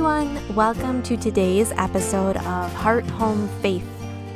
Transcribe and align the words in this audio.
everyone. 0.00 0.54
Welcome 0.54 1.02
to 1.02 1.16
today's 1.18 1.72
episode 1.72 2.38
of 2.38 2.72
Heart 2.72 3.04
Home 3.10 3.46
Faith. 3.60 3.86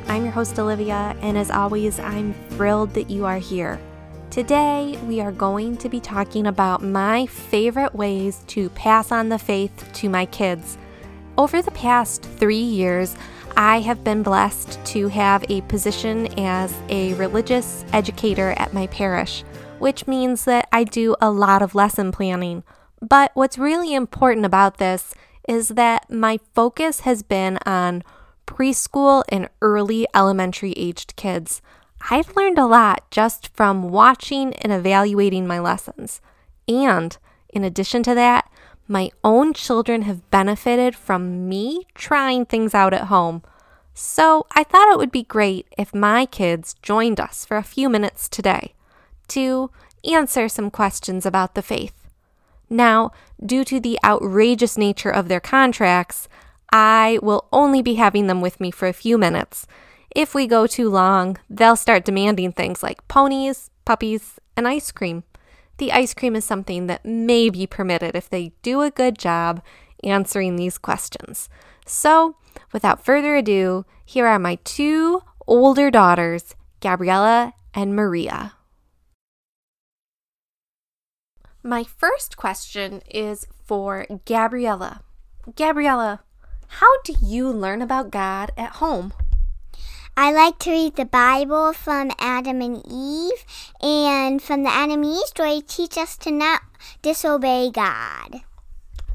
I'm 0.07 0.21
your 0.21 0.31
host, 0.31 0.59
Olivia, 0.59 1.17
and 1.23 1.35
as 1.35 1.49
always, 1.49 1.99
I'm 1.99 2.35
thrilled 2.51 2.93
that 2.93 3.09
you 3.09 3.25
are 3.25 3.39
here. 3.39 3.79
Today, 4.29 4.95
we 5.07 5.21
are 5.21 5.31
going 5.31 5.75
to 5.77 5.89
be 5.89 5.99
talking 5.99 6.45
about 6.45 6.83
my 6.83 7.25
favorite 7.25 7.95
ways 7.95 8.43
to 8.49 8.69
pass 8.69 9.11
on 9.11 9.29
the 9.29 9.39
faith 9.39 9.89
to 9.93 10.07
my 10.07 10.27
kids. 10.27 10.77
Over 11.35 11.63
the 11.63 11.71
past 11.71 12.21
three 12.21 12.57
years, 12.57 13.15
I 13.57 13.79
have 13.79 14.03
been 14.03 14.21
blessed 14.21 14.85
to 14.85 15.07
have 15.07 15.43
a 15.49 15.61
position 15.61 16.27
as 16.39 16.75
a 16.89 17.15
religious 17.15 17.83
educator 17.91 18.51
at 18.51 18.71
my 18.71 18.85
parish, 18.85 19.43
which 19.79 20.05
means 20.05 20.45
that 20.45 20.69
I 20.71 20.83
do 20.83 21.15
a 21.19 21.31
lot 21.31 21.63
of 21.63 21.73
lesson 21.73 22.11
planning. 22.11 22.63
But 23.01 23.31
what's 23.33 23.57
really 23.57 23.95
important 23.95 24.45
about 24.45 24.77
this 24.77 25.15
is 25.47 25.69
that 25.69 26.09
my 26.09 26.39
focus 26.53 27.01
has 27.01 27.23
been 27.23 27.57
on 27.65 28.03
preschool 28.45 29.23
and 29.29 29.49
early 29.61 30.07
elementary 30.13 30.73
aged 30.73 31.15
kids. 31.15 31.61
I've 32.09 32.35
learned 32.35 32.59
a 32.59 32.65
lot 32.65 33.09
just 33.09 33.49
from 33.55 33.89
watching 33.89 34.53
and 34.55 34.71
evaluating 34.71 35.47
my 35.47 35.59
lessons. 35.59 36.21
And 36.67 37.17
in 37.49 37.63
addition 37.63 38.03
to 38.03 38.15
that, 38.15 38.49
my 38.87 39.09
own 39.23 39.53
children 39.53 40.03
have 40.03 40.29
benefited 40.29 40.95
from 40.95 41.49
me 41.49 41.87
trying 41.95 42.45
things 42.45 42.75
out 42.75 42.93
at 42.93 43.05
home. 43.05 43.41
So 43.93 44.45
I 44.51 44.63
thought 44.63 44.91
it 44.91 44.97
would 44.97 45.11
be 45.11 45.23
great 45.23 45.67
if 45.77 45.95
my 45.95 46.25
kids 46.25 46.75
joined 46.81 47.19
us 47.19 47.45
for 47.45 47.57
a 47.57 47.63
few 47.63 47.89
minutes 47.89 48.29
today 48.29 48.73
to 49.29 49.71
answer 50.03 50.47
some 50.47 50.69
questions 50.69 51.25
about 51.25 51.55
the 51.55 51.63
faith. 51.63 52.04
Now, 52.69 53.11
due 53.43 53.63
to 53.65 53.79
the 53.79 53.99
outrageous 54.03 54.77
nature 54.77 55.09
of 55.09 55.27
their 55.27 55.39
contracts, 55.39 56.27
I 56.71 57.19
will 57.21 57.47
only 57.53 57.81
be 57.81 57.95
having 57.95 58.27
them 58.27 58.41
with 58.41 58.59
me 58.59 58.71
for 58.71 58.87
a 58.87 58.93
few 58.93 59.17
minutes. 59.17 59.67
If 60.15 60.33
we 60.33 60.47
go 60.47 60.65
too 60.65 60.89
long, 60.89 61.37
they'll 61.49 61.75
start 61.75 62.05
demanding 62.05 62.51
things 62.51 62.81
like 62.81 63.07
ponies, 63.07 63.69
puppies, 63.83 64.39
and 64.57 64.67
ice 64.67 64.91
cream. 64.91 65.23
The 65.77 65.91
ice 65.91 66.13
cream 66.13 66.35
is 66.35 66.45
something 66.45 66.87
that 66.87 67.05
may 67.05 67.49
be 67.49 67.67
permitted 67.67 68.15
if 68.15 68.29
they 68.29 68.53
do 68.61 68.81
a 68.81 68.91
good 68.91 69.17
job 69.17 69.61
answering 70.03 70.55
these 70.55 70.77
questions. 70.77 71.49
So, 71.85 72.37
without 72.71 73.03
further 73.03 73.35
ado, 73.35 73.85
here 74.05 74.25
are 74.25 74.39
my 74.39 74.55
two 74.63 75.21
older 75.45 75.91
daughters, 75.91 76.55
Gabriella 76.79 77.53
and 77.73 77.95
Maria. 77.95 78.54
My 81.65 81.83
first 81.83 82.37
question 82.37 83.01
is 83.09 83.47
for 83.65 84.05
Gabriella. 84.25 85.01
Gabriella, 85.55 86.19
how 86.67 87.01
do 87.03 87.15
you 87.19 87.49
learn 87.49 87.81
about 87.81 88.11
God 88.11 88.51
at 88.55 88.73
home? 88.73 89.13
I 90.15 90.31
like 90.31 90.59
to 90.59 90.69
read 90.69 90.95
the 90.95 91.05
Bible 91.05 91.73
from 91.73 92.11
Adam 92.19 92.61
and 92.61 92.83
Eve, 92.87 93.43
and 93.81 94.39
from 94.43 94.61
the 94.61 94.69
Adam 94.69 95.01
and 95.01 95.05
Eve 95.05 95.25
story, 95.25 95.59
teach 95.67 95.97
us 95.97 96.15
to 96.17 96.29
not 96.29 96.61
disobey 97.01 97.71
God. 97.71 98.41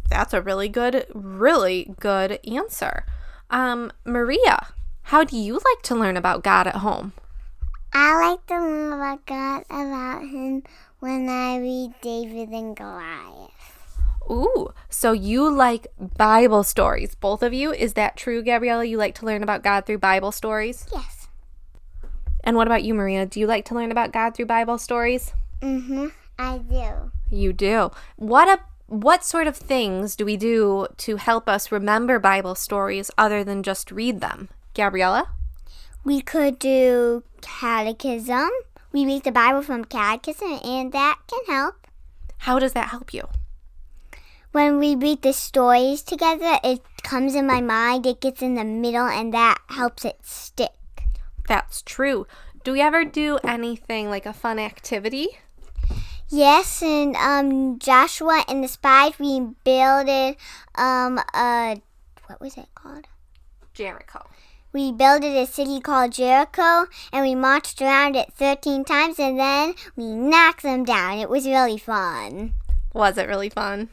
That's 0.08 0.34
a 0.34 0.42
really 0.42 0.68
good, 0.68 1.06
really 1.14 1.94
good 2.00 2.40
answer. 2.44 3.06
Um, 3.48 3.92
Maria, 4.04 4.74
how 5.02 5.22
do 5.22 5.36
you 5.36 5.54
like 5.54 5.82
to 5.84 5.94
learn 5.94 6.16
about 6.16 6.42
God 6.42 6.66
at 6.66 6.82
home? 6.82 7.12
I 7.92 8.30
like 8.30 8.44
to 8.48 8.54
learn 8.54 8.92
about 8.92 9.24
God 9.24 9.64
about 9.70 10.22
Him 10.22 10.64
when 11.00 11.28
I 11.28 11.58
read 11.58 11.94
David 12.02 12.50
and 12.50 12.76
Goliath. 12.76 13.50
Ooh, 14.30 14.72
so 14.88 15.12
you 15.12 15.50
like 15.50 15.88
Bible 15.98 16.62
stories, 16.62 17.14
both 17.14 17.42
of 17.42 17.52
you? 17.52 17.72
Is 17.72 17.94
that 17.94 18.16
true, 18.16 18.42
Gabriella? 18.42 18.84
You 18.84 18.96
like 18.96 19.14
to 19.16 19.26
learn 19.26 19.42
about 19.42 19.64
God 19.64 19.86
through 19.86 19.98
Bible 19.98 20.30
stories? 20.30 20.86
Yes. 20.92 21.26
And 22.44 22.56
what 22.56 22.66
about 22.66 22.84
you, 22.84 22.94
Maria? 22.94 23.26
Do 23.26 23.40
you 23.40 23.46
like 23.46 23.64
to 23.66 23.74
learn 23.74 23.90
about 23.90 24.12
God 24.12 24.34
through 24.34 24.46
Bible 24.46 24.78
stories? 24.78 25.32
Mm-hmm. 25.60 26.08
I 26.38 26.58
do. 26.58 27.10
You 27.30 27.52
do. 27.52 27.90
What 28.16 28.48
a 28.48 28.60
what 28.86 29.24
sort 29.24 29.46
of 29.46 29.56
things 29.56 30.16
do 30.16 30.24
we 30.24 30.36
do 30.36 30.88
to 30.96 31.16
help 31.16 31.48
us 31.48 31.70
remember 31.70 32.18
Bible 32.18 32.56
stories 32.56 33.10
other 33.16 33.44
than 33.44 33.62
just 33.62 33.92
read 33.92 34.20
them? 34.20 34.48
Gabriella? 34.74 35.28
We 36.02 36.20
could 36.22 36.58
do 36.58 37.22
catechism. 37.40 38.50
We 38.92 39.06
read 39.06 39.24
the 39.24 39.32
Bible 39.32 39.62
from 39.62 39.84
catechism, 39.84 40.60
and 40.64 40.92
that 40.92 41.18
can 41.28 41.44
help. 41.46 41.86
How 42.38 42.58
does 42.58 42.72
that 42.72 42.88
help 42.88 43.14
you? 43.14 43.28
When 44.52 44.78
we 44.78 44.96
read 44.96 45.22
the 45.22 45.32
stories 45.32 46.02
together, 46.02 46.58
it 46.64 46.80
comes 47.02 47.34
in 47.34 47.46
my 47.46 47.60
mind, 47.60 48.04
it 48.04 48.20
gets 48.20 48.42
in 48.42 48.56
the 48.56 48.64
middle, 48.64 49.06
and 49.06 49.32
that 49.32 49.58
helps 49.68 50.04
it 50.04 50.18
stick. 50.22 50.72
That's 51.46 51.82
true. 51.82 52.26
Do 52.64 52.72
we 52.72 52.80
ever 52.80 53.04
do 53.04 53.38
anything 53.44 54.10
like 54.10 54.26
a 54.26 54.32
fun 54.32 54.58
activity? 54.58 55.28
Yes, 56.28 56.82
and 56.82 57.16
um, 57.16 57.78
Joshua 57.78 58.44
and 58.48 58.62
the 58.62 58.68
spies, 58.68 59.18
we 59.18 59.40
builded 59.64 60.36
um 60.76 61.18
a 61.34 61.80
what 62.26 62.40
was 62.40 62.56
it 62.56 62.68
called? 62.74 63.06
Jericho. 63.74 64.24
We 64.72 64.92
builded 64.92 65.34
a 65.36 65.46
city 65.46 65.80
called 65.80 66.12
Jericho, 66.12 66.86
and 67.12 67.24
we 67.24 67.34
marched 67.34 67.82
around 67.82 68.14
it 68.14 68.32
13 68.34 68.84
times, 68.84 69.18
and 69.18 69.38
then 69.38 69.74
we 69.96 70.04
knocked 70.14 70.62
them 70.62 70.84
down. 70.84 71.18
It 71.18 71.28
was 71.28 71.44
really 71.44 71.76
fun. 71.76 72.52
Was 72.92 73.18
it 73.18 73.26
really 73.28 73.48
fun? 73.50 73.88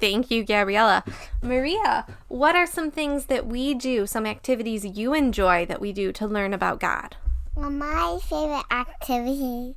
Thank 0.00 0.30
you, 0.30 0.42
Gabriella. 0.42 1.04
Maria, 1.42 2.06
what 2.28 2.56
are 2.56 2.66
some 2.66 2.90
things 2.90 3.26
that 3.26 3.46
we 3.46 3.72
do, 3.72 4.04
some 4.06 4.26
activities 4.26 4.84
you 4.84 5.14
enjoy 5.14 5.64
that 5.66 5.80
we 5.80 5.92
do 5.92 6.10
to 6.12 6.26
learn 6.26 6.52
about 6.52 6.80
God? 6.80 7.16
Well, 7.54 7.70
my 7.70 8.18
favorite 8.22 8.66
activity 8.70 9.76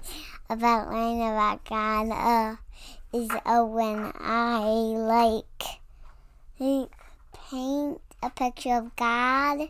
about 0.49 0.89
learning 0.89 1.21
about 1.21 1.63
God 1.63 2.09
uh, 2.09 2.55
is 3.13 3.29
uh, 3.45 3.63
when 3.63 4.11
I 4.19 4.59
like 4.59 5.79
paint 6.59 8.01
a 8.21 8.29
picture 8.31 8.75
of 8.75 8.95
God. 8.95 9.69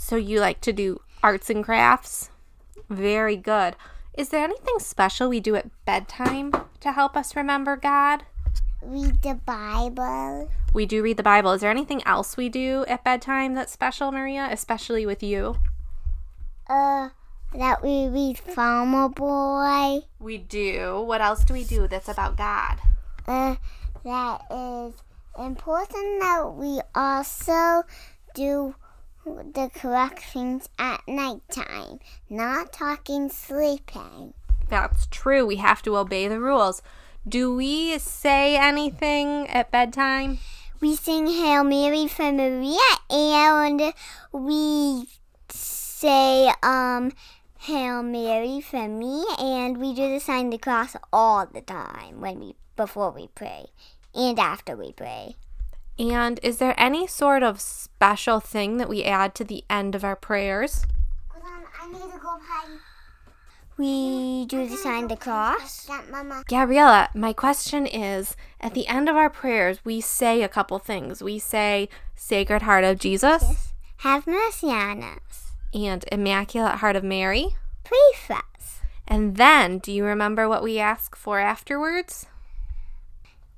So 0.00 0.16
you 0.16 0.40
like 0.40 0.62
to 0.62 0.72
do 0.72 1.02
arts 1.22 1.50
and 1.50 1.62
crafts? 1.62 2.30
Very 2.88 3.36
good. 3.36 3.76
Is 4.16 4.30
there 4.30 4.42
anything 4.42 4.78
special 4.78 5.28
we 5.28 5.40
do 5.40 5.54
at 5.56 5.68
bedtime 5.84 6.52
to 6.80 6.92
help 6.92 7.18
us 7.18 7.36
remember 7.36 7.76
God? 7.76 8.24
Read 8.82 9.20
the 9.20 9.34
Bible. 9.34 10.50
We 10.72 10.86
do 10.86 11.02
read 11.02 11.18
the 11.18 11.22
Bible. 11.22 11.52
Is 11.52 11.60
there 11.60 11.70
anything 11.70 12.02
else 12.06 12.38
we 12.38 12.48
do 12.48 12.86
at 12.88 13.04
bedtime 13.04 13.54
that's 13.54 13.72
special, 13.72 14.10
Maria, 14.10 14.48
especially 14.50 15.04
with 15.04 15.22
you? 15.22 15.58
Uh, 16.66 17.10
that 17.54 17.82
we 17.82 18.08
read 18.08 18.38
Farmer 18.38 19.10
Boy. 19.10 20.00
We 20.18 20.38
do. 20.38 21.02
What 21.06 21.20
else 21.20 21.44
do 21.44 21.52
we 21.52 21.62
do 21.62 21.86
that's 21.86 22.08
about 22.08 22.38
God? 22.38 22.78
Uh, 23.28 23.56
that 24.02 24.40
is 24.50 24.94
important 25.38 26.20
that 26.20 26.54
we 26.56 26.80
also 26.94 27.82
do 28.34 28.74
the 29.24 29.70
correct 29.74 30.20
things 30.20 30.68
at 30.78 31.02
nighttime, 31.06 32.00
not 32.28 32.72
talking 32.72 33.28
sleeping. 33.28 34.34
That's 34.68 35.06
true. 35.06 35.46
We 35.46 35.56
have 35.56 35.82
to 35.82 35.96
obey 35.96 36.28
the 36.28 36.40
rules. 36.40 36.82
Do 37.28 37.54
we 37.54 37.98
say 37.98 38.56
anything 38.56 39.48
at 39.48 39.70
bedtime? 39.70 40.38
We 40.80 40.96
sing 40.96 41.26
Hail 41.26 41.64
Mary 41.64 42.08
for 42.08 42.32
Maria 42.32 42.78
and 43.10 43.92
we 44.32 45.06
say 45.50 46.50
um 46.62 47.12
Hail 47.58 48.02
Mary 48.02 48.62
for 48.62 48.88
me 48.88 49.22
and 49.38 49.76
we 49.76 49.92
do 49.92 50.08
the 50.08 50.20
sign 50.20 50.46
of 50.46 50.52
the 50.52 50.58
cross 50.58 50.96
all 51.12 51.44
the 51.44 51.60
time 51.60 52.22
when 52.22 52.40
we 52.40 52.54
before 52.76 53.10
we 53.10 53.28
pray 53.34 53.66
and 54.14 54.38
after 54.38 54.74
we 54.74 54.92
pray. 54.92 55.36
And 56.00 56.40
is 56.42 56.56
there 56.56 56.74
any 56.78 57.06
sort 57.06 57.42
of 57.42 57.60
special 57.60 58.40
thing 58.40 58.78
that 58.78 58.88
we 58.88 59.04
add 59.04 59.34
to 59.34 59.44
the 59.44 59.64
end 59.68 59.94
of 59.94 60.02
our 60.02 60.16
prayers? 60.16 60.86
Hold 61.28 61.44
on, 61.44 61.64
I 61.78 61.92
need 61.92 62.10
to 62.10 62.18
go 62.18 62.38
potty. 62.38 62.78
We 63.76 64.46
do 64.46 64.66
the 64.66 64.78
sign 64.78 65.04
of 65.04 65.10
the 65.10 65.16
cross. 65.16 65.88
Gabriella, 66.48 67.10
my 67.14 67.34
question 67.34 67.86
is 67.86 68.34
at 68.62 68.72
the 68.72 68.86
end 68.86 69.10
of 69.10 69.16
our 69.16 69.28
prayers, 69.28 69.84
we 69.84 70.00
say 70.00 70.42
a 70.42 70.48
couple 70.48 70.78
things. 70.78 71.22
We 71.22 71.38
say, 71.38 71.90
Sacred 72.14 72.62
Heart 72.62 72.84
of 72.84 72.98
Jesus. 72.98 73.42
Yes. 73.42 73.72
Have 73.98 74.26
mercy 74.26 74.68
on 74.68 75.02
us. 75.02 75.52
And 75.74 76.06
Immaculate 76.10 76.76
Heart 76.76 76.96
of 76.96 77.04
Mary. 77.04 77.56
Pray 77.84 77.98
for 78.26 78.36
us. 78.36 78.80
And 79.06 79.36
then, 79.36 79.78
do 79.78 79.92
you 79.92 80.04
remember 80.04 80.48
what 80.48 80.62
we 80.62 80.78
ask 80.78 81.14
for 81.14 81.38
afterwards? 81.38 82.24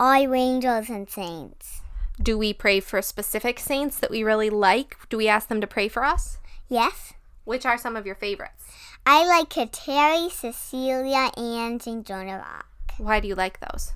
All 0.00 0.34
angels 0.34 0.90
and 0.90 1.08
saints. 1.08 1.81
Do 2.22 2.38
we 2.38 2.52
pray 2.52 2.78
for 2.78 3.02
specific 3.02 3.58
saints 3.58 3.98
that 3.98 4.10
we 4.10 4.22
really 4.22 4.48
like? 4.50 4.96
Do 5.08 5.16
we 5.16 5.26
ask 5.26 5.48
them 5.48 5.60
to 5.60 5.66
pray 5.66 5.88
for 5.88 6.04
us? 6.04 6.38
Yes. 6.68 7.14
Which 7.44 7.66
are 7.66 7.76
some 7.76 7.96
of 7.96 8.06
your 8.06 8.14
favorites? 8.14 8.64
I 9.04 9.26
like 9.26 9.48
Kateri, 9.48 10.30
Cecilia, 10.30 11.32
and 11.36 11.82
St. 11.82 12.06
Joan 12.06 12.28
of 12.28 12.40
Arc. 12.40 12.66
Why 12.98 13.18
do 13.18 13.26
you 13.26 13.34
like 13.34 13.58
those? 13.58 13.92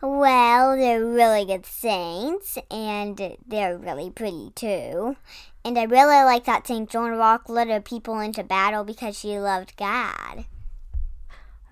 Well, 0.00 0.76
they're 0.76 1.04
really 1.04 1.44
good 1.44 1.66
saints, 1.66 2.58
and 2.70 3.36
they're 3.44 3.76
really 3.76 4.10
pretty 4.10 4.52
too. 4.54 5.16
And 5.64 5.76
I 5.76 5.82
really 5.82 6.22
like 6.22 6.44
that 6.44 6.68
St. 6.68 6.88
Joan 6.88 7.12
of 7.12 7.20
Arc 7.20 7.48
led 7.48 7.66
her 7.68 7.80
people 7.80 8.20
into 8.20 8.44
battle 8.44 8.84
because 8.84 9.18
she 9.18 9.36
loved 9.40 9.76
God. 9.76 10.44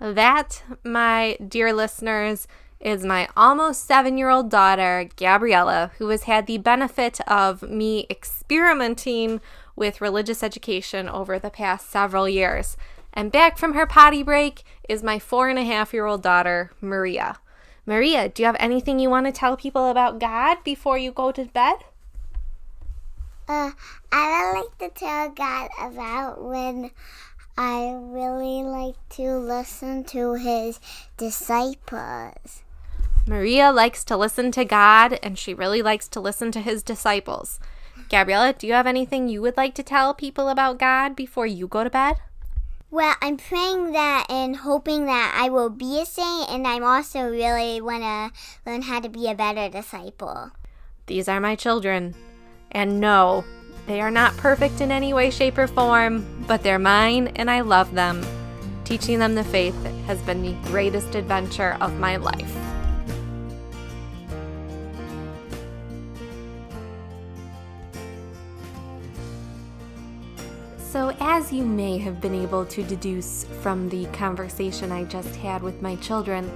That, 0.01 0.63
my 0.83 1.37
dear 1.37 1.71
listeners, 1.71 2.45
is 2.85 3.03
my 3.03 3.27
almost 3.35 3.83
seven 3.83 4.15
year 4.15 4.29
old 4.29 4.51
daughter, 4.51 5.09
Gabriella, 5.17 5.91
who 5.97 6.09
has 6.09 6.23
had 6.23 6.45
the 6.45 6.59
benefit 6.59 7.19
of 7.21 7.63
me 7.63 8.05
experimenting 8.11 9.41
with 9.75 10.01
religious 10.01 10.43
education 10.43 11.09
over 11.09 11.39
the 11.39 11.49
past 11.49 11.89
several 11.89 12.29
years. 12.29 12.77
And 13.11 13.31
back 13.31 13.57
from 13.57 13.73
her 13.73 13.87
potty 13.87 14.21
break 14.21 14.63
is 14.87 15.01
my 15.01 15.17
four 15.17 15.49
and 15.49 15.57
a 15.57 15.63
half 15.63 15.93
year 15.93 16.05
old 16.05 16.21
daughter, 16.21 16.71
Maria. 16.79 17.39
Maria, 17.87 18.29
do 18.29 18.43
you 18.43 18.45
have 18.45 18.55
anything 18.59 18.99
you 18.99 19.09
want 19.09 19.25
to 19.25 19.31
tell 19.31 19.57
people 19.57 19.89
about 19.89 20.19
God 20.19 20.57
before 20.63 20.99
you 20.99 21.11
go 21.11 21.31
to 21.31 21.45
bed? 21.45 21.77
Uh, 23.47 23.71
I 24.11 24.53
would 24.53 24.61
like 24.61 24.93
to 24.93 24.99
tell 24.99 25.29
God 25.31 25.69
about 25.81 26.43
when 26.43 26.91
I 27.57 27.95
really 27.99 28.63
like 28.63 28.95
to 29.11 29.37
listen 29.37 30.03
to 30.05 30.35
his 30.35 30.79
disciples. 31.17 32.61
Maria 33.27 33.71
likes 33.71 34.03
to 34.05 34.15
listen 34.15 34.51
to 34.51 34.63
God 34.63 35.19
and 35.23 35.37
she 35.37 35.53
really 35.53 35.81
likes 35.81 36.07
to 36.09 36.19
listen 36.19 36.51
to 36.51 36.61
his 36.61 36.83
disciples. 36.83 37.59
Gabriella, 38.09 38.53
do 38.53 38.67
you 38.67 38.73
have 38.73 38.85
anything 38.85 39.27
you 39.27 39.41
would 39.41 39.57
like 39.57 39.73
to 39.75 39.83
tell 39.83 40.13
people 40.13 40.47
about 40.47 40.77
God 40.77 41.15
before 41.15 41.47
you 41.47 41.67
go 41.67 41.83
to 41.83 41.89
bed? 41.89 42.17
Well, 42.91 43.15
I'm 43.21 43.37
praying 43.37 43.93
that 43.93 44.27
and 44.29 44.57
hoping 44.57 45.05
that 45.07 45.35
I 45.35 45.49
will 45.49 45.69
be 45.69 45.99
a 45.99 46.05
saint, 46.05 46.49
and 46.49 46.65
I'm 46.67 46.83
also 46.83 47.27
really 47.27 47.81
want 47.81 48.03
to 48.03 48.31
learn 48.69 48.83
how 48.83 48.99
to 48.99 49.09
be 49.09 49.27
a 49.27 49.35
better 49.35 49.67
disciple. 49.69 50.51
These 51.07 51.27
are 51.27 51.41
my 51.41 51.55
children. 51.55 52.15
And 52.71 52.99
no, 52.99 53.43
they 53.87 54.01
are 54.01 54.11
not 54.11 54.37
perfect 54.37 54.81
in 54.81 54.91
any 54.91 55.13
way, 55.13 55.29
shape, 55.29 55.57
or 55.57 55.67
form, 55.67 56.45
but 56.47 56.63
they're 56.63 56.79
mine 56.79 57.29
and 57.35 57.49
I 57.49 57.61
love 57.61 57.93
them. 57.93 58.25
Teaching 58.83 59.17
them 59.17 59.33
the 59.33 59.43
faith 59.43 59.75
has 60.05 60.21
been 60.21 60.43
the 60.43 60.69
greatest 60.69 61.15
adventure 61.15 61.77
of 61.81 61.99
my 61.99 62.17
life. 62.17 62.64
As 71.45 71.53
you 71.53 71.63
may 71.63 71.99
have 71.99 72.19
been 72.19 72.33
able 72.33 72.65
to 72.65 72.81
deduce 72.81 73.43
from 73.61 73.87
the 73.89 74.07
conversation 74.07 74.91
I 74.91 75.03
just 75.03 75.35
had 75.35 75.61
with 75.61 75.79
my 75.79 75.95
children, 75.97 76.51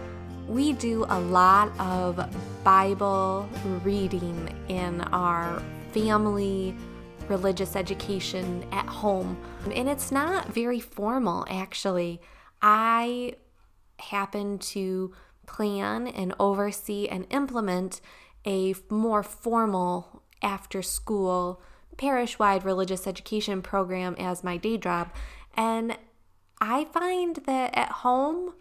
we 0.47 0.73
do 0.73 1.05
a 1.09 1.19
lot 1.19 1.69
of 1.79 2.19
Bible 2.63 3.47
reading 3.83 4.51
in 4.67 5.01
our 5.01 5.61
family 5.91 6.73
religious 7.27 7.75
education 7.75 8.65
at 8.71 8.87
home. 8.87 9.37
And 9.75 9.87
it's 9.87 10.11
not 10.11 10.51
very 10.51 10.79
formal, 10.79 11.45
actually. 11.47 12.19
I 12.59 13.35
happen 13.99 14.57
to 14.73 15.13
plan 15.45 16.07
and 16.07 16.33
oversee 16.39 17.07
and 17.07 17.27
implement 17.29 18.01
a 18.43 18.73
more 18.89 19.21
formal 19.21 20.23
after 20.41 20.81
school 20.81 21.61
parish 21.99 22.39
wide 22.39 22.63
religious 22.63 23.05
education 23.05 23.61
program 23.61 24.15
as 24.17 24.43
my 24.43 24.55
day 24.55 24.77
job. 24.77 25.11
And 25.55 25.97
I 26.61 26.85
find 26.85 27.35
that 27.45 27.75
at 27.77 27.91
home, 27.91 28.53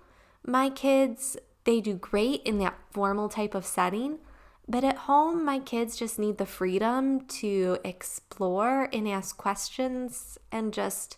my 0.44 0.68
kids, 0.70 1.36
they 1.64 1.80
do 1.80 1.94
great 1.94 2.42
in 2.42 2.58
that 2.58 2.76
formal 2.90 3.28
type 3.28 3.54
of 3.54 3.64
setting. 3.64 4.18
But 4.66 4.84
at 4.84 4.96
home, 4.96 5.44
my 5.44 5.60
kids 5.60 5.96
just 5.96 6.18
need 6.18 6.36
the 6.36 6.46
freedom 6.46 7.26
to 7.26 7.78
explore 7.84 8.88
and 8.92 9.08
ask 9.08 9.36
questions 9.36 10.36
and 10.50 10.74
just 10.74 11.16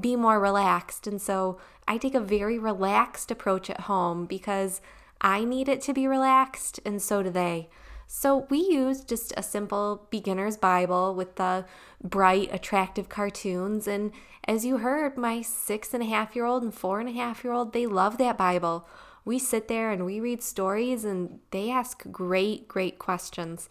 be 0.00 0.16
more 0.16 0.40
relaxed. 0.40 1.06
And 1.06 1.20
so 1.20 1.60
I 1.86 1.98
take 1.98 2.14
a 2.14 2.20
very 2.20 2.58
relaxed 2.58 3.30
approach 3.30 3.68
at 3.68 3.82
home 3.82 4.24
because 4.24 4.80
I 5.20 5.44
need 5.44 5.68
it 5.68 5.82
to 5.82 5.92
be 5.92 6.06
relaxed, 6.06 6.80
and 6.84 7.02
so 7.02 7.22
do 7.22 7.30
they. 7.30 7.68
So 8.10 8.46
we 8.48 8.60
use 8.60 9.02
just 9.02 9.34
a 9.36 9.42
simple 9.42 10.06
beginner's 10.10 10.56
Bible 10.56 11.14
with 11.14 11.36
the 11.36 11.66
bright, 12.02 12.48
attractive 12.50 13.10
cartoons. 13.10 13.86
And 13.86 14.12
as 14.44 14.64
you 14.64 14.78
heard, 14.78 15.18
my 15.18 15.42
six 15.42 15.92
and 15.92 16.02
a 16.02 16.06
half 16.06 16.34
year 16.34 16.46
old 16.46 16.62
and 16.62 16.72
four 16.72 17.00
and 17.00 17.08
a 17.08 17.12
half 17.12 17.44
year 17.44 17.52
old, 17.52 17.74
they 17.74 17.84
love 17.84 18.16
that 18.16 18.38
Bible. 18.38 18.88
We 19.26 19.38
sit 19.38 19.68
there 19.68 19.90
and 19.90 20.06
we 20.06 20.20
read 20.20 20.42
stories 20.42 21.04
and 21.04 21.40
they 21.50 21.70
ask 21.70 22.10
great, 22.10 22.66
great 22.66 22.98
questions. 22.98 23.68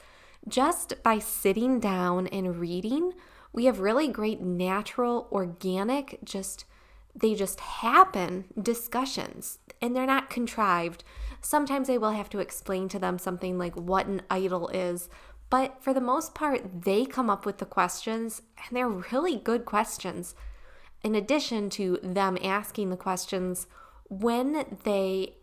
Just 0.48 1.02
by 1.02 1.18
sitting 1.18 1.80
down 1.80 2.28
and 2.28 2.58
reading, 2.58 3.14
we 3.52 3.66
have 3.66 3.80
really 3.80 4.08
great 4.08 4.40
natural, 4.40 5.28
organic, 5.32 6.20
just 6.24 6.66
they 7.16 7.34
just 7.34 7.60
happen 7.60 8.46
discussions 8.62 9.58
and 9.82 9.96
they're 9.96 10.06
not 10.06 10.30
contrived. 10.30 11.04
Sometimes 11.42 11.90
I 11.90 11.98
will 11.98 12.12
have 12.12 12.30
to 12.32 12.40
explain 12.40 12.90
to 12.90 13.00
them 13.00 13.18
something 13.18 13.58
like 13.58 13.76
what 13.76 14.08
an 14.08 14.22
idol 14.30 14.68
is, 14.70 15.10
but 15.50 15.82
for 15.82 15.94
the 15.94 16.02
most 16.02 16.36
part, 16.36 16.84
they 16.84 17.06
come 17.06 17.30
up 17.30 17.46
with 17.46 17.60
the 17.60 17.66
questions 17.66 18.42
and 18.58 18.76
they're 18.76 18.90
really 18.90 19.38
good 19.38 19.66
questions. 19.66 20.36
In 21.04 21.16
addition 21.16 21.70
to 21.72 22.00
them 22.04 22.38
asking 22.44 22.90
the 22.90 22.98
questions, 22.98 23.68
when 24.10 24.78
they 24.84 25.36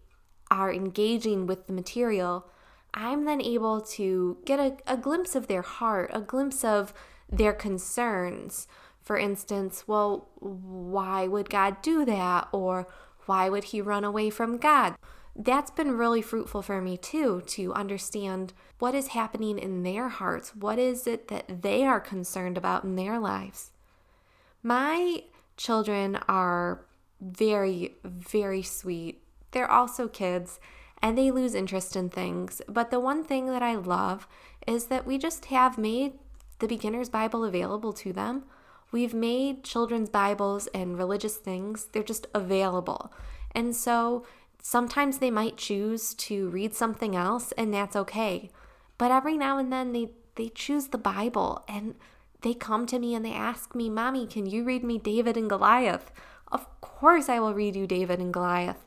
are 0.50 0.73
engaging 0.73 1.46
with 1.46 1.67
the 1.67 1.73
material, 1.73 2.46
I'm 2.93 3.25
then 3.25 3.41
able 3.41 3.81
to 3.81 4.38
get 4.44 4.61
a, 4.61 4.76
a 4.87 4.96
glimpse 4.96 5.35
of 5.35 5.46
their 5.46 5.62
heart, 5.62 6.11
a 6.12 6.20
glimpse 6.20 6.64
of 6.64 6.93
their 7.31 7.52
concerns. 7.52 8.69
For 9.00 9.17
instance, 9.19 9.85
well, 9.87 10.29
why 10.37 11.26
would 11.26 11.50
God 11.50 11.82
do 11.82 12.05
that? 12.05 12.48
Or 12.53 12.86
why 13.27 13.48
would 13.48 13.65
he 13.65 13.81
run 13.81 14.05
away 14.05 14.31
from 14.31 14.58
God? 14.58 14.94
That's 15.36 15.70
been 15.70 15.98
really 15.98 16.22
fruitful 16.22 16.62
for 16.62 16.81
me 16.81 16.96
too, 16.96 17.43
to 17.46 17.72
understand 17.74 18.53
what 18.79 18.94
is 18.94 19.08
happening 19.08 19.58
in 19.58 19.82
their 19.82 20.08
hearts. 20.08 20.55
What 20.55 20.79
is 20.79 21.06
it 21.06 21.29
that 21.29 21.62
they 21.62 21.84
are 21.84 22.00
concerned 22.00 22.56
about 22.56 22.84
in 22.84 22.94
their 22.94 23.19
lives? 23.19 23.70
My 24.62 25.24
children 25.56 26.17
are 26.29 26.84
very, 27.20 27.96
very 28.05 28.62
sweet. 28.62 29.22
They're 29.50 29.70
also 29.70 30.08
kids 30.08 30.60
and 31.03 31.19
they 31.19 31.31
lose 31.31 31.55
interest 31.55 31.96
in 31.96 32.08
things. 32.08 32.62
But 32.69 32.91
the 32.91 33.00
one 33.00 33.24
thing 33.24 33.46
that 33.46 33.62
I 33.62 33.74
love 33.74 34.26
is 34.67 34.86
that 34.86 35.06
we 35.06 35.19
just 35.19 35.46
have 35.46 35.76
made 35.76 36.14
the 36.60 36.69
beginner's 36.69 37.08
Bible 37.08 37.44
available 37.44 37.93
to 37.93 38.12
them. 38.12 38.44
We've 38.91 39.12
made 39.12 39.64
children's 39.64 40.08
Bibles 40.08 40.69
and 40.69 40.96
religious 40.96 41.36
things, 41.36 41.86
they're 41.93 42.03
just 42.03 42.26
available. 42.32 43.12
And 43.53 43.74
so 43.74 44.24
sometimes 44.65 45.19
they 45.19 45.31
might 45.31 45.59
choose 45.59 46.15
to 46.15 46.49
read 46.49 46.75
something 46.75 47.15
else, 47.15 47.53
and 47.53 47.73
that's 47.73 47.94
okay. 47.94 48.51
But 48.99 49.13
every 49.13 49.37
now 49.37 49.59
and 49.59 49.73
then 49.73 49.93
they, 49.93 50.09
they 50.35 50.49
choose 50.49 50.89
the 50.89 50.99
Bible 50.99 51.65
and 51.69 51.94
they 52.41 52.55
come 52.55 52.87
to 52.87 52.99
me 52.99 53.15
and 53.15 53.25
they 53.25 53.33
ask 53.33 53.75
me, 53.75 53.89
Mommy, 53.89 54.27
can 54.27 54.47
you 54.47 54.65
read 54.65 54.83
me 54.83 54.99
David 54.99 55.37
and 55.37 55.49
Goliath? 55.49 56.11
Of 56.51 56.67
course, 56.81 57.29
I 57.29 57.41
will 57.41 57.55
read 57.55 57.77
you 57.77 57.87
David 57.87 58.21
and 58.21 58.33
Goliath. 58.33 58.85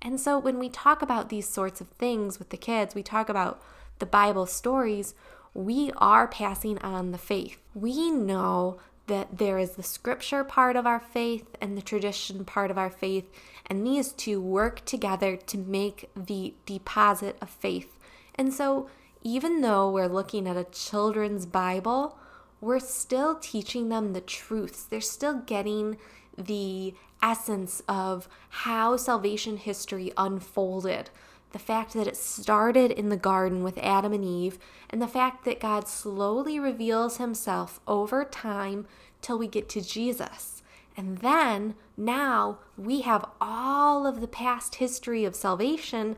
And 0.00 0.20
so 0.20 0.38
when 0.38 0.58
we 0.58 0.68
talk 0.68 1.02
about 1.02 1.28
these 1.28 1.48
sorts 1.48 1.80
of 1.80 1.88
things 1.88 2.38
with 2.38 2.50
the 2.50 2.56
kids, 2.56 2.94
we 2.94 3.02
talk 3.02 3.28
about 3.28 3.60
the 3.98 4.06
Bible 4.06 4.46
stories, 4.46 5.14
we 5.54 5.90
are 5.96 6.28
passing 6.28 6.78
on 6.78 7.10
the 7.10 7.18
faith. 7.18 7.60
We 7.74 8.10
know 8.10 8.78
that 9.08 9.38
there 9.38 9.58
is 9.58 9.72
the 9.72 9.82
scripture 9.82 10.44
part 10.44 10.76
of 10.76 10.86
our 10.86 11.00
faith 11.00 11.56
and 11.60 11.76
the 11.76 11.82
tradition 11.82 12.44
part 12.44 12.70
of 12.70 12.78
our 12.78 12.90
faith, 12.90 13.24
and 13.68 13.86
these 13.86 14.12
two 14.12 14.40
work 14.40 14.84
together 14.84 15.36
to 15.36 15.58
make 15.58 16.10
the 16.16 16.54
deposit 16.66 17.36
of 17.40 17.50
faith. 17.50 17.98
And 18.34 18.52
so, 18.52 18.88
even 19.22 19.60
though 19.60 19.90
we're 19.90 20.06
looking 20.06 20.46
at 20.46 20.56
a 20.56 20.64
children's 20.64 21.44
Bible, 21.44 22.18
we're 22.60 22.78
still 22.78 23.36
teaching 23.36 23.88
them 23.88 24.12
the 24.12 24.20
truths. 24.20 24.84
They're 24.84 25.00
still 25.00 25.40
getting 25.40 25.96
the 26.36 26.94
essence 27.22 27.82
of 27.88 28.28
how 28.48 28.96
salvation 28.96 29.56
history 29.56 30.12
unfolded 30.16 31.10
the 31.52 31.58
fact 31.58 31.94
that 31.94 32.06
it 32.06 32.16
started 32.16 32.90
in 32.90 33.08
the 33.08 33.16
garden 33.16 33.62
with 33.62 33.78
Adam 33.78 34.12
and 34.12 34.24
Eve, 34.24 34.58
and 34.90 35.00
the 35.00 35.08
fact 35.08 35.44
that 35.44 35.60
God 35.60 35.88
slowly 35.88 36.60
reveals 36.60 37.16
himself 37.16 37.80
over 37.86 38.24
time 38.24 38.86
till 39.22 39.38
we 39.38 39.48
get 39.48 39.68
to 39.70 39.80
Jesus. 39.80 40.57
And 40.98 41.18
then 41.18 41.76
now 41.96 42.58
we 42.76 43.02
have 43.02 43.24
all 43.40 44.04
of 44.04 44.20
the 44.20 44.26
past 44.26 44.74
history 44.74 45.24
of 45.24 45.36
salvation, 45.36 46.16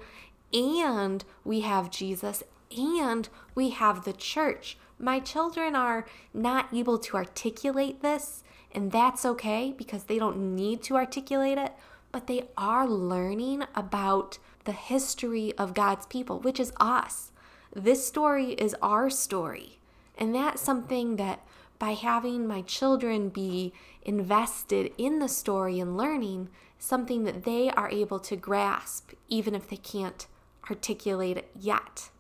and 0.55 1.23
we 1.45 1.61
have 1.61 1.91
Jesus, 1.91 2.43
and 2.75 3.29
we 3.55 3.71
have 3.71 4.05
the 4.05 4.15
church. 4.15 4.79
My 4.99 5.21
children 5.21 5.77
are 5.77 6.07
not 6.33 6.73
able 6.73 6.99
to 6.99 7.17
articulate 7.17 8.01
this, 8.01 8.43
and 8.73 8.91
that's 8.91 9.27
okay 9.27 9.75
because 9.77 10.05
they 10.05 10.19
don't 10.19 10.57
need 10.57 10.83
to 10.85 10.97
articulate 10.97 11.59
it, 11.59 11.75
but 12.11 12.27
they 12.27 12.49
are 12.57 12.89
learning 12.89 13.65
about 13.75 14.39
the 14.65 14.73
history 14.73 15.53
of 15.59 15.75
God's 15.75 16.07
people, 16.07 16.41
which 16.41 16.59
is 16.59 16.73
us. 16.81 17.33
This 17.77 18.07
story 18.07 18.53
is 18.53 18.75
our 18.81 19.11
story. 19.11 19.79
And 20.17 20.35
that's 20.35 20.63
something 20.63 21.17
that 21.17 21.47
by 21.79 21.93
having 21.93 22.47
my 22.47 22.61
children 22.63 23.31
be 23.31 23.73
invested 24.11 24.93
in 24.99 25.21
the 25.21 25.29
story 25.29 25.79
and 25.79 25.97
learning, 25.97 26.49
something 26.81 27.23
that 27.23 27.45
they 27.45 27.71
are 27.71 27.89
able 27.91 28.19
to 28.19 28.35
grasp, 28.35 29.13
even 29.29 29.55
if 29.55 29.69
they 29.69 29.77
can't 29.77 30.27
articulate 30.69 31.37
it 31.37 31.49
yet. 31.55 32.11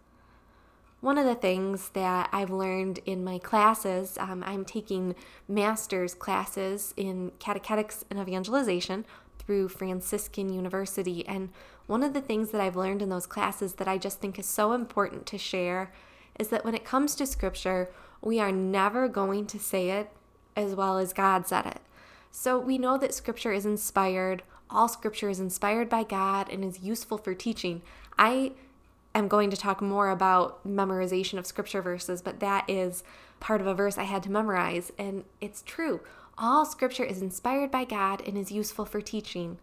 One 1.01 1.19
of 1.19 1.27
the 1.27 1.35
things 1.35 1.89
that 1.89 2.29
I've 2.33 2.51
learned 2.51 3.01
in 3.07 3.25
my 3.25 3.39
classes, 3.39 4.17
um, 4.19 4.45
I'm 4.47 4.65
taking 4.65 5.17
master's 5.49 6.15
classes 6.15 6.95
in 6.97 7.33
catechetics 7.41 8.05
and 8.09 8.21
evangelization 8.21 9.05
through 9.41 9.71
Franciscan 9.71 10.53
University. 10.53 11.27
And 11.27 11.49
one 11.89 12.05
of 12.05 12.15
the 12.15 12.21
things 12.21 12.53
that 12.53 12.61
I've 12.61 12.77
learned 12.77 13.03
in 13.03 13.09
those 13.09 13.27
classes 13.27 13.75
that 13.75 13.89
I 13.89 13.99
just 13.99 14.21
think 14.21 14.39
is 14.39 14.47
so 14.47 14.75
important 14.75 15.27
to 15.27 15.39
share 15.39 15.91
is 16.39 16.51
that 16.51 16.65
when 16.65 16.77
it 16.77 16.85
comes 16.85 17.17
to 17.17 17.27
scripture, 17.27 17.91
we 18.23 18.39
are 18.39 18.53
never 18.53 19.09
going 19.09 19.47
to 19.47 19.59
say 19.59 19.91
it 19.91 20.13
as 20.61 20.75
well 20.75 20.99
as 20.99 21.13
God 21.13 21.47
said 21.47 21.67
it. 21.67 21.81
So 22.31 22.59
we 22.59 22.79
know 22.79 22.97
that 22.99 23.15
scripture 23.15 23.53
is 23.53 23.67
inspired. 23.67 24.43
All 24.69 24.89
scripture 24.89 25.29
is 25.29 25.41
inspired 25.41 25.89
by 25.89 26.05
God 26.05 26.49
and 26.49 26.65
is 26.65 26.81
useful 26.81 27.19
for 27.19 27.35
teaching. 27.35 27.83
I 28.19 28.53
am 29.15 29.27
going 29.27 29.51
to 29.51 29.57
talk 29.57 29.81
more 29.81 30.11
about 30.11 30.67
memorization 30.67 31.39
of 31.39 31.47
scripture 31.47 31.83
verses, 31.83 32.23
but 32.23 32.41
that 32.41 32.65
is 32.69 33.03
part 33.41 33.61
of 33.61 33.67
a 33.67 33.75
verse 33.75 33.99
I 33.99 34.05
had 34.05 34.23
to 34.25 34.31
memorize. 34.31 34.93
And 34.99 35.25
it's 35.41 35.63
true. 35.63 36.01
All 36.39 36.65
scripture 36.65 37.05
is 37.05 37.21
inspired 37.21 37.71
by 37.71 37.85
God 37.85 38.23
and 38.27 38.39
is 38.39 38.53
useful 38.53 38.85
for 38.85 39.01
teaching. 39.01 39.59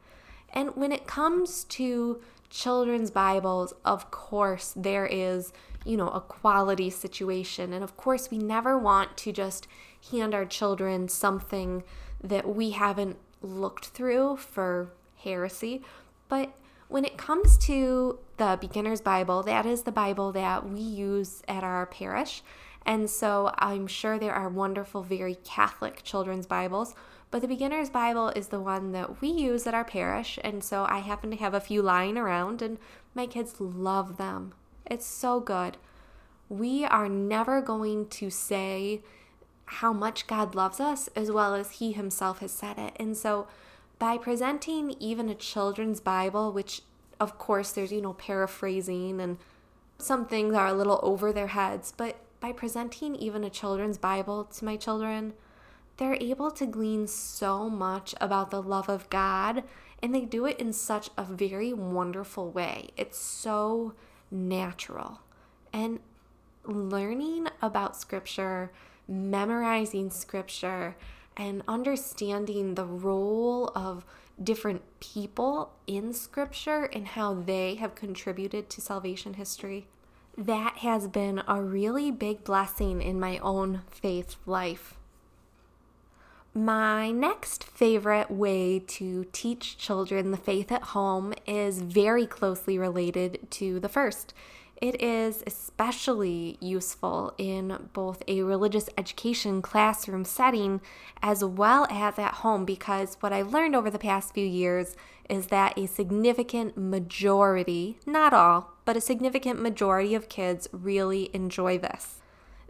And 0.54 0.76
when 0.76 0.92
it 0.92 1.08
comes 1.08 1.64
to 1.66 2.22
children's 2.50 3.12
Bibles, 3.12 3.74
of 3.84 4.12
course, 4.12 4.74
there 4.76 5.06
is, 5.06 5.54
you 5.86 5.98
know, 5.98 6.10
a 6.10 6.22
quality 6.22 6.90
situation. 6.90 7.74
And 7.74 7.84
of 7.84 7.98
course, 7.98 8.30
we 8.30 8.38
never 8.38 8.78
want 8.78 9.18
to 9.18 9.32
just 9.32 9.68
hand 10.12 10.34
our 10.34 10.46
children 10.46 11.08
something 11.08 11.84
that 12.24 12.48
we 12.48 12.72
haven't 12.72 13.18
looked 13.42 13.88
through 13.88 14.38
for 14.38 14.92
heresy. 15.18 15.82
But 16.30 16.54
when 16.88 17.06
it 17.06 17.18
comes 17.18 17.58
to 17.60 18.20
the 18.38 18.58
beginner's 18.60 19.02
Bible, 19.02 19.44
that 19.44 19.66
is 19.66 19.84
the 19.84 19.92
Bible 19.92 20.32
that 20.32 20.68
we 20.68 20.80
use 20.80 21.42
at 21.48 21.64
our 21.64 21.86
parish. 21.86 22.42
And 22.86 23.10
so 23.10 23.54
I'm 23.58 23.88
sure 23.88 24.18
there 24.18 24.34
are 24.34 24.50
wonderful, 24.50 25.04
very 25.04 25.36
Catholic 25.36 26.02
children's 26.04 26.48
Bibles 26.48 26.96
but 27.30 27.42
the 27.42 27.48
beginner's 27.48 27.90
Bible 27.90 28.30
is 28.30 28.48
the 28.48 28.60
one 28.60 28.94
that 28.94 29.22
we 29.22 29.28
use 29.28 29.68
at 29.68 29.74
our 29.74 29.84
parish, 29.84 30.40
and 30.44 30.64
so 30.64 30.86
I 30.88 31.00
happen 31.00 31.30
to 31.32 31.38
have 31.38 31.54
a 31.54 31.60
few 31.60 31.82
lying 31.82 32.18
around, 32.18 32.62
and 32.62 32.78
my 33.14 33.26
kids 33.26 33.56
love 33.60 34.18
them. 34.18 34.54
It's 34.86 35.06
so 35.06 35.42
good. 35.42 35.78
We 36.48 36.86
are 36.86 37.10
never 37.10 37.62
going 37.62 38.08
to 38.10 38.30
say 38.30 39.02
how 39.68 39.94
much 39.94 40.28
God 40.28 40.56
loves 40.56 40.80
us 40.80 41.10
as 41.16 41.32
well 41.32 41.54
as 41.54 41.72
He 41.72 41.92
Himself 41.92 42.40
has 42.40 42.52
said 42.52 42.78
it. 42.78 42.94
And 42.98 43.16
so, 43.16 43.48
by 44.00 44.18
presenting 44.18 44.92
even 45.00 45.30
a 45.30 45.36
children's 45.36 46.00
Bible, 46.00 46.52
which 46.52 46.82
of 47.20 47.38
course 47.38 47.72
there's, 47.72 47.92
you 47.92 48.02
know, 48.02 48.14
paraphrasing 48.14 49.20
and 49.20 49.38
some 49.98 50.26
things 50.26 50.54
are 50.54 50.68
a 50.68 50.74
little 50.74 51.00
over 51.02 51.34
their 51.34 51.48
heads, 51.48 51.94
but 51.96 52.18
by 52.40 52.52
presenting 52.52 53.16
even 53.16 53.44
a 53.44 53.50
children's 53.50 53.98
Bible 53.98 54.46
to 54.46 54.66
my 54.66 54.76
children, 54.78 55.34
they're 55.98 56.18
able 56.22 56.52
to 56.52 56.66
glean 56.68 57.08
so 57.08 57.70
much 57.70 58.14
about 58.22 58.52
the 58.52 58.62
love 58.62 58.88
of 58.90 59.10
God, 59.10 59.64
and 60.02 60.14
they 60.14 60.22
do 60.22 60.46
it 60.46 60.60
in 60.60 60.72
such 60.72 61.10
a 61.18 61.24
very 61.24 61.74
wonderful 61.74 62.52
way. 62.52 62.90
It's 62.96 63.18
so 63.18 63.94
natural. 64.30 65.22
And 65.74 66.00
learning 66.64 67.48
about 67.62 67.98
Scripture, 67.98 68.72
memorizing 69.08 70.10
Scripture, 70.10 70.96
and 71.36 71.62
understanding 71.68 72.76
the 72.76 72.86
role 72.86 73.72
of 73.76 74.06
different 74.42 74.82
people 75.00 75.72
in 75.86 76.14
Scripture 76.14 76.86
and 76.86 77.10
how 77.10 77.34
they 77.34 77.76
have 77.76 77.96
contributed 77.96 78.70
to 78.70 78.82
salvation 78.82 79.36
history. 79.36 79.88
That 80.38 80.78
has 80.78 81.08
been 81.08 81.42
a 81.48 81.62
really 81.62 82.12
big 82.12 82.44
blessing 82.44 83.02
in 83.02 83.20
my 83.20 83.40
own 83.40 83.82
faith 83.90 84.36
life. 84.46 84.96
My 86.54 87.12
next 87.12 87.64
favorite 87.64 88.32
way 88.32 88.80
to 88.80 89.26
teach 89.32 89.78
children 89.78 90.32
the 90.32 90.38
faith 90.38 90.72
at 90.72 90.84
home 90.84 91.34
is 91.46 91.82
very 91.82 92.26
closely 92.26 92.80
related 92.80 93.52
to 93.52 93.80
the 93.80 93.90
first. 93.90 94.34
It 94.80 95.02
is 95.02 95.44
especially 95.48 96.58
useful 96.62 97.34
in 97.40 97.90
both 97.94 98.22
a 98.28 98.44
religious 98.44 98.90
education 98.96 99.62
classroom 99.62 100.24
setting 100.24 100.82
as 101.22 101.44
well 101.44 101.88
as 101.90 102.20
at 102.20 102.36
home 102.36 102.64
because 102.64 103.18
what 103.20 103.34
I've 103.34 103.52
learned 103.52 103.76
over 103.76 103.90
the 103.90 103.98
past 103.98 104.36
few 104.36 104.46
years 104.46 104.96
is 105.30 105.48
that 105.48 105.78
a 105.78 105.88
significant 105.88 106.78
majority, 106.78 107.98
not 108.06 108.34
all, 108.34 108.74
but 108.86 108.96
a 108.96 109.02
significant 109.02 109.60
majority 109.60 110.14
of 110.14 110.30
kids 110.30 110.68
really 110.72 111.32
enjoy 111.34 111.80
this. 111.80 112.22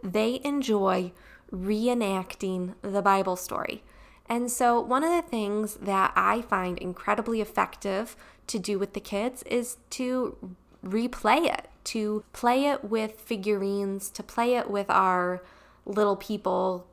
They 0.02 0.40
enjoy 0.42 1.12
reenacting 1.52 2.74
the 2.80 3.02
Bible 3.02 3.36
story. 3.36 3.82
And 4.30 4.50
so, 4.50 4.80
one 4.80 5.04
of 5.04 5.10
the 5.10 5.28
things 5.28 5.74
that 5.76 6.12
I 6.14 6.42
find 6.42 6.78
incredibly 6.78 7.40
effective 7.40 8.16
to 8.46 8.58
do 8.58 8.78
with 8.78 8.92
the 8.92 9.00
kids 9.00 9.42
is 9.44 9.78
to 9.90 10.56
replay 10.88 11.46
it, 11.46 11.68
to 11.84 12.24
play 12.32 12.66
it 12.66 12.84
with 12.84 13.20
figurines, 13.20 14.10
to 14.10 14.22
play 14.22 14.54
it 14.54 14.70
with 14.70 14.90
our 14.90 15.42
little 15.84 16.16
people, 16.16 16.86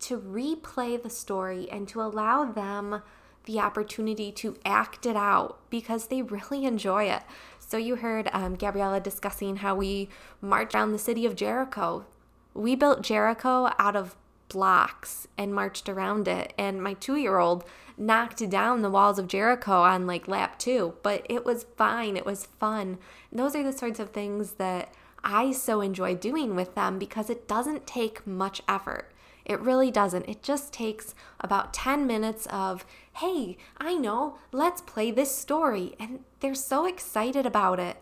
to 0.00 0.18
replay 0.18 1.02
the 1.02 1.10
story 1.10 1.68
and 1.70 1.88
to 1.88 2.00
allow 2.00 2.44
them 2.44 3.02
the 3.44 3.60
opportunity 3.60 4.32
to 4.32 4.56
act 4.64 5.06
it 5.06 5.16
out 5.16 5.58
because 5.70 6.08
they 6.08 6.20
really 6.20 6.64
enjoy 6.64 7.04
it. 7.04 7.22
So, 7.58 7.76
you 7.76 7.96
heard 7.96 8.28
um, 8.32 8.54
Gabriella 8.56 9.00
discussing 9.00 9.56
how 9.56 9.74
we 9.74 10.08
marched 10.40 10.74
around 10.74 10.92
the 10.92 10.98
city 10.98 11.26
of 11.26 11.34
Jericho 11.34 12.04
we 12.56 12.74
built 12.74 13.02
Jericho 13.02 13.70
out 13.78 13.94
of 13.94 14.16
blocks 14.48 15.28
and 15.36 15.54
marched 15.54 15.88
around 15.88 16.28
it. 16.28 16.52
And 16.58 16.82
my 16.82 16.94
two 16.94 17.16
year 17.16 17.38
old 17.38 17.64
knocked 17.98 18.48
down 18.50 18.82
the 18.82 18.90
walls 18.90 19.18
of 19.18 19.28
Jericho 19.28 19.82
on 19.82 20.06
like 20.06 20.28
lap 20.28 20.58
two, 20.58 20.94
but 21.02 21.24
it 21.28 21.44
was 21.44 21.66
fine. 21.76 22.16
It 22.16 22.26
was 22.26 22.48
fun. 22.58 22.98
And 23.30 23.40
those 23.40 23.54
are 23.56 23.62
the 23.62 23.72
sorts 23.72 23.98
of 23.98 24.10
things 24.10 24.52
that 24.52 24.92
I 25.24 25.52
so 25.52 25.80
enjoy 25.80 26.14
doing 26.14 26.54
with 26.54 26.74
them 26.74 26.98
because 26.98 27.30
it 27.30 27.48
doesn't 27.48 27.86
take 27.86 28.26
much 28.26 28.62
effort. 28.68 29.10
It 29.44 29.60
really 29.60 29.90
doesn't. 29.90 30.28
It 30.28 30.42
just 30.42 30.72
takes 30.72 31.14
about 31.40 31.72
10 31.72 32.06
minutes 32.06 32.46
of, 32.46 32.84
hey, 33.14 33.56
I 33.78 33.94
know, 33.94 34.38
let's 34.52 34.80
play 34.80 35.10
this 35.10 35.34
story. 35.34 35.94
And 36.00 36.20
they're 36.40 36.54
so 36.54 36.84
excited 36.84 37.46
about 37.46 37.78
it. 37.78 37.96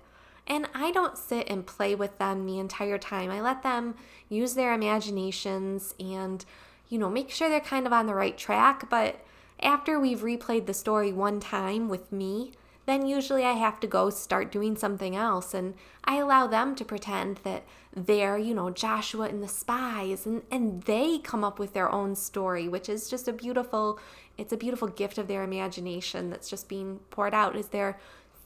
And 0.47 0.69
I 0.75 0.91
don't 0.91 1.17
sit 1.17 1.49
and 1.49 1.67
play 1.67 1.95
with 1.95 2.19
them 2.19 2.45
the 2.45 2.59
entire 2.59 2.99
time. 2.99 3.31
I 3.31 3.41
let 3.41 3.63
them 3.63 3.95
use 4.29 4.55
their 4.55 4.75
imaginations 4.75 5.95
and, 5.99 6.45
you 6.89 6.99
know, 6.99 7.09
make 7.09 7.31
sure 7.31 7.49
they're 7.49 7.61
kind 7.61 7.87
of 7.87 7.93
on 7.93 8.07
the 8.07 8.15
right 8.15 8.37
track. 8.37 8.91
But 8.91 9.25
after 9.61 9.99
we've 9.99 10.21
replayed 10.21 10.67
the 10.67 10.75
story 10.75 11.13
one 11.13 11.41
time 11.41 11.89
with 11.89 12.13
me, 12.13 12.53
then 12.87 13.07
usually 13.07 13.45
I 13.45 13.53
have 13.53 13.81
to 13.81 13.87
go 13.87 14.11
start 14.11 14.53
doing 14.53 14.77
something 14.77 15.17
else. 15.17 15.55
And 15.55 15.75
I 16.05 16.17
allow 16.17 16.47
them 16.47 16.75
to 16.75 16.85
pretend 16.85 17.39
that 17.39 17.65
they're, 17.97 18.37
you 18.37 18.55
know, 18.55 18.71
Joshua 18.71 19.29
and 19.29 19.43
the 19.43 19.49
spies, 19.49 20.27
and, 20.27 20.43
and 20.51 20.83
they 20.83 21.19
come 21.19 21.45
up 21.45 21.59
with 21.59 21.73
their 21.73 21.91
own 21.91 22.15
story, 22.17 22.69
which 22.69 22.89
is 22.89 23.09
just 23.09 23.29
a 23.29 23.33
beautiful, 23.33 23.99
it's 24.37 24.53
a 24.53 24.57
beautiful 24.59 24.89
gift 24.89 25.17
of 25.17 25.29
their 25.29 25.45
imagination 25.45 26.29
that's 26.29 26.51
just 26.51 26.69
being 26.69 26.99
poured 27.11 27.33
out 27.33 27.57
as 27.57 27.69
they're 27.69 27.99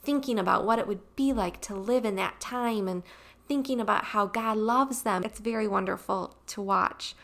thinking 0.03 0.39
about 0.39 0.65
what 0.65 0.79
it 0.79 0.87
would 0.87 1.15
be 1.15 1.33
like 1.33 1.61
to 1.61 1.75
live 1.75 2.05
in 2.05 2.15
that 2.15 2.39
time 2.39 2.87
and 2.87 3.03
thinking 3.47 3.79
about 3.81 4.05
how 4.05 4.25
God 4.25 4.57
loves 4.57 5.01
them. 5.01 5.23
It's 5.23 5.39
very 5.39 5.67
wonderful 5.67 6.37
to 6.47 6.61
watch. 6.61 7.15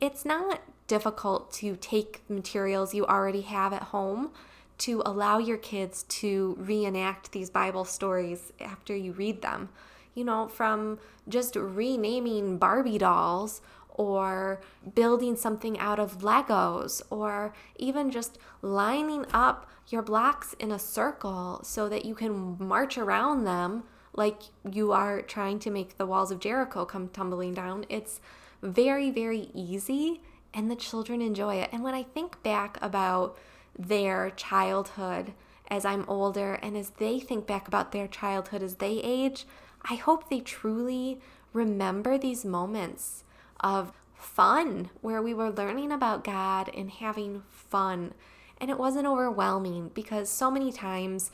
It's 0.00 0.24
not 0.24 0.62
difficult 0.86 1.52
to 1.52 1.76
take 1.76 2.22
materials 2.28 2.94
you 2.94 3.04
already 3.04 3.42
have 3.42 3.72
at 3.72 3.84
home 3.84 4.30
to 4.78 5.02
allow 5.04 5.38
your 5.38 5.56
kids 5.56 6.04
to 6.04 6.54
reenact 6.58 7.32
these 7.32 7.50
Bible 7.50 7.84
stories 7.84 8.52
after 8.60 8.94
you 8.94 9.12
read 9.12 9.42
them. 9.42 9.70
You 10.14 10.24
know, 10.24 10.48
from 10.48 10.98
just 11.28 11.56
renaming 11.56 12.58
Barbie 12.58 12.98
dolls 12.98 13.60
or 13.96 14.60
building 14.94 15.36
something 15.36 15.78
out 15.78 15.98
of 15.98 16.18
Legos, 16.18 17.02
or 17.10 17.52
even 17.76 18.10
just 18.10 18.38
lining 18.62 19.26
up 19.32 19.68
your 19.88 20.02
blocks 20.02 20.54
in 20.58 20.70
a 20.70 20.78
circle 20.78 21.60
so 21.62 21.88
that 21.88 22.04
you 22.04 22.14
can 22.14 22.56
march 22.58 22.98
around 22.98 23.44
them 23.44 23.84
like 24.12 24.42
you 24.70 24.92
are 24.92 25.22
trying 25.22 25.58
to 25.60 25.70
make 25.70 25.96
the 25.96 26.06
walls 26.06 26.30
of 26.30 26.40
Jericho 26.40 26.84
come 26.84 27.08
tumbling 27.08 27.54
down. 27.54 27.84
It's 27.88 28.20
very, 28.62 29.10
very 29.10 29.50
easy, 29.54 30.20
and 30.54 30.70
the 30.70 30.76
children 30.76 31.20
enjoy 31.20 31.56
it. 31.56 31.68
And 31.72 31.82
when 31.82 31.94
I 31.94 32.02
think 32.02 32.42
back 32.42 32.78
about 32.80 33.36
their 33.78 34.30
childhood 34.30 35.34
as 35.68 35.84
I'm 35.84 36.04
older 36.08 36.54
and 36.54 36.76
as 36.76 36.90
they 36.90 37.20
think 37.20 37.46
back 37.46 37.68
about 37.68 37.92
their 37.92 38.06
childhood 38.06 38.62
as 38.62 38.76
they 38.76 39.00
age, 39.02 39.46
I 39.88 39.96
hope 39.96 40.28
they 40.28 40.40
truly 40.40 41.20
remember 41.52 42.16
these 42.18 42.44
moments 42.44 43.24
of 43.60 43.92
fun 44.14 44.90
where 45.00 45.22
we 45.22 45.34
were 45.34 45.50
learning 45.50 45.92
about 45.92 46.24
God 46.24 46.70
and 46.74 46.90
having 46.90 47.42
fun. 47.50 48.12
And 48.60 48.70
it 48.70 48.78
wasn't 48.78 49.06
overwhelming 49.06 49.90
because 49.94 50.28
so 50.28 50.50
many 50.50 50.72
times 50.72 51.30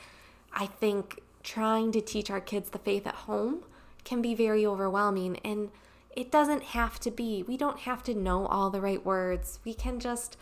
I 0.52 0.66
think 0.66 1.20
trying 1.42 1.92
to 1.92 2.00
teach 2.00 2.30
our 2.30 2.40
kids 2.40 2.70
the 2.70 2.78
faith 2.78 3.06
at 3.06 3.14
home 3.14 3.64
can 4.04 4.22
be 4.22 4.34
very 4.34 4.66
overwhelming. 4.66 5.38
And 5.44 5.70
it 6.14 6.30
doesn't 6.30 6.62
have 6.62 7.00
to 7.00 7.10
be. 7.10 7.42
We 7.42 7.56
don't 7.56 7.80
have 7.80 8.02
to 8.04 8.14
know 8.14 8.46
all 8.46 8.70
the 8.70 8.80
right 8.80 9.04
words. 9.04 9.60
We 9.64 9.74
can 9.74 9.98
just 9.98 10.36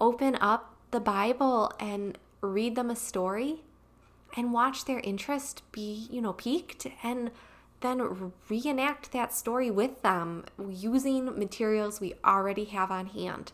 open 0.00 0.36
up 0.40 0.74
the 0.90 1.00
Bible 1.00 1.72
and 1.80 2.16
read 2.40 2.76
them 2.76 2.90
a 2.90 2.96
story 2.96 3.62
and 4.36 4.52
watch 4.52 4.84
their 4.84 5.00
interest 5.00 5.62
be, 5.72 6.06
you 6.10 6.20
know, 6.20 6.32
piqued 6.32 6.86
and 7.02 7.30
then 7.80 8.32
reenact 8.48 9.12
that 9.12 9.32
story 9.32 9.70
with 9.70 10.02
them 10.02 10.44
using 10.68 11.38
materials 11.38 12.00
we 12.00 12.14
already 12.24 12.64
have 12.66 12.90
on 12.90 13.06
hand. 13.06 13.52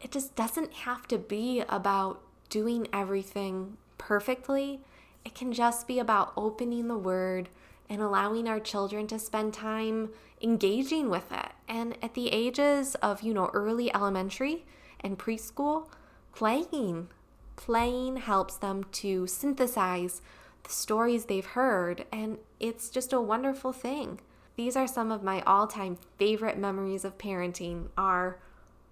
It 0.00 0.12
just 0.12 0.36
doesn't 0.36 0.72
have 0.72 1.08
to 1.08 1.18
be 1.18 1.62
about 1.68 2.22
doing 2.48 2.86
everything 2.92 3.76
perfectly. 3.98 4.80
It 5.24 5.34
can 5.34 5.52
just 5.52 5.88
be 5.88 5.98
about 5.98 6.32
opening 6.36 6.86
the 6.86 6.98
word 6.98 7.48
and 7.88 8.00
allowing 8.00 8.48
our 8.48 8.60
children 8.60 9.06
to 9.08 9.18
spend 9.18 9.54
time 9.54 10.10
engaging 10.42 11.08
with 11.08 11.32
it. 11.32 11.52
And 11.68 11.96
at 12.02 12.14
the 12.14 12.28
ages 12.28 12.94
of, 12.96 13.22
you 13.22 13.32
know, 13.34 13.50
early 13.52 13.92
elementary 13.94 14.64
and 15.00 15.18
preschool, 15.18 15.88
playing. 16.34 17.08
Playing 17.56 18.16
helps 18.16 18.56
them 18.56 18.84
to 18.92 19.26
synthesize 19.26 20.20
the 20.62 20.70
stories 20.70 21.24
they've 21.24 21.46
heard, 21.46 22.04
and 22.12 22.38
it's 22.58 22.88
just 22.88 23.12
a 23.12 23.20
wonderful 23.20 23.72
thing. 23.72 24.20
These 24.56 24.76
are 24.76 24.86
some 24.86 25.12
of 25.12 25.22
my 25.22 25.42
all-time 25.42 25.98
favorite 26.18 26.58
memories 26.58 27.04
of 27.04 27.18
parenting 27.18 27.88
are 27.96 28.38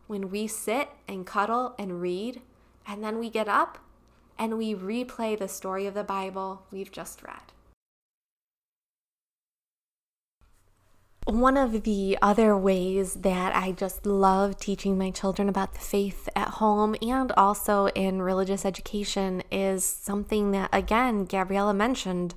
when 0.06 0.30
we 0.30 0.46
sit 0.46 0.90
and 1.08 1.26
cuddle 1.26 1.74
and 1.78 2.02
read, 2.02 2.42
and 2.86 3.02
then 3.02 3.18
we 3.18 3.30
get 3.30 3.48
up 3.48 3.78
and 4.38 4.58
we 4.58 4.74
replay 4.74 5.38
the 5.38 5.48
story 5.48 5.86
of 5.86 5.94
the 5.94 6.04
Bible 6.04 6.62
we've 6.70 6.92
just 6.92 7.22
read. 7.22 7.52
One 11.26 11.56
of 11.56 11.84
the 11.84 12.18
other 12.20 12.54
ways 12.54 13.14
that 13.14 13.56
I 13.56 13.72
just 13.72 14.04
love 14.04 14.58
teaching 14.58 14.98
my 14.98 15.10
children 15.10 15.48
about 15.48 15.72
the 15.72 15.80
faith 15.80 16.28
at 16.36 16.48
home 16.48 16.94
and 17.00 17.32
also 17.32 17.86
in 17.94 18.20
religious 18.20 18.66
education 18.66 19.42
is 19.50 19.82
something 19.84 20.50
that, 20.50 20.68
again, 20.70 21.24
Gabriella 21.24 21.72
mentioned, 21.72 22.34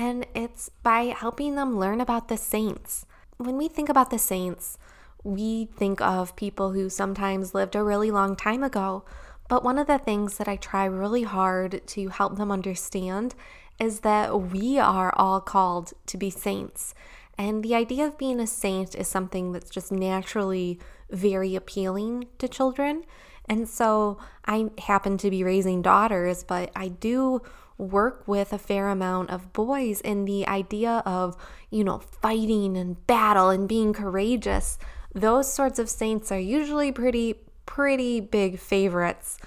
and 0.00 0.26
it's 0.34 0.70
by 0.82 1.14
helping 1.14 1.56
them 1.56 1.78
learn 1.78 2.00
about 2.00 2.28
the 2.28 2.36
saints. 2.38 3.04
When 3.36 3.58
we 3.58 3.68
think 3.68 3.90
about 3.90 4.08
the 4.08 4.18
saints, 4.18 4.78
we 5.22 5.66
think 5.66 6.00
of 6.00 6.36
people 6.36 6.72
who 6.72 6.88
sometimes 6.88 7.54
lived 7.54 7.76
a 7.76 7.84
really 7.84 8.10
long 8.10 8.34
time 8.34 8.64
ago. 8.64 9.04
But 9.46 9.62
one 9.62 9.78
of 9.78 9.86
the 9.86 9.98
things 9.98 10.38
that 10.38 10.48
I 10.48 10.56
try 10.56 10.86
really 10.86 11.24
hard 11.24 11.86
to 11.88 12.08
help 12.08 12.38
them 12.38 12.50
understand 12.50 13.34
is 13.78 14.00
that 14.00 14.40
we 14.40 14.78
are 14.78 15.12
all 15.18 15.38
called 15.38 15.92
to 16.06 16.16
be 16.16 16.30
saints. 16.30 16.94
And 17.36 17.62
the 17.62 17.74
idea 17.74 18.06
of 18.06 18.16
being 18.16 18.40
a 18.40 18.46
saint 18.46 18.94
is 18.94 19.06
something 19.06 19.52
that's 19.52 19.68
just 19.68 19.92
naturally 19.92 20.78
very 21.10 21.54
appealing 21.54 22.26
to 22.38 22.48
children. 22.48 23.04
And 23.50 23.68
so 23.68 24.16
I 24.46 24.70
happen 24.78 25.18
to 25.18 25.28
be 25.30 25.44
raising 25.44 25.82
daughters, 25.82 26.42
but 26.42 26.70
I 26.74 26.88
do 26.88 27.42
work 27.80 28.26
with 28.26 28.52
a 28.52 28.58
fair 28.58 28.88
amount 28.88 29.30
of 29.30 29.52
boys 29.52 30.00
in 30.00 30.24
the 30.24 30.46
idea 30.46 31.02
of, 31.06 31.36
you 31.70 31.82
know, 31.82 31.98
fighting 31.98 32.76
and 32.76 33.06
battle 33.06 33.48
and 33.48 33.68
being 33.68 33.92
courageous. 33.92 34.78
Those 35.14 35.52
sorts 35.52 35.78
of 35.78 35.88
saints 35.88 36.30
are 36.30 36.38
usually 36.38 36.92
pretty, 36.92 37.34
pretty 37.66 38.20
big 38.20 38.58
favorites. 38.58 39.38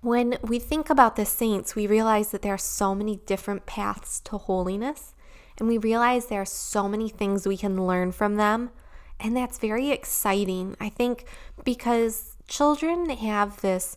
When 0.00 0.38
we 0.42 0.58
think 0.58 0.90
about 0.90 1.16
the 1.16 1.26
saints, 1.26 1.74
we 1.74 1.86
realize 1.86 2.30
that 2.30 2.42
there 2.42 2.54
are 2.54 2.58
so 2.58 2.94
many 2.94 3.16
different 3.26 3.66
paths 3.66 4.20
to 4.20 4.38
holiness. 4.38 5.14
And 5.58 5.68
we 5.68 5.78
realize 5.78 6.26
there 6.26 6.42
are 6.42 6.44
so 6.44 6.88
many 6.88 7.08
things 7.08 7.46
we 7.46 7.56
can 7.56 7.86
learn 7.86 8.12
from 8.12 8.36
them. 8.36 8.70
And 9.18 9.36
that's 9.36 9.58
very 9.58 9.90
exciting, 9.90 10.76
I 10.80 10.90
think, 10.90 11.24
because 11.64 12.36
children 12.46 13.08
have 13.10 13.60
this 13.62 13.96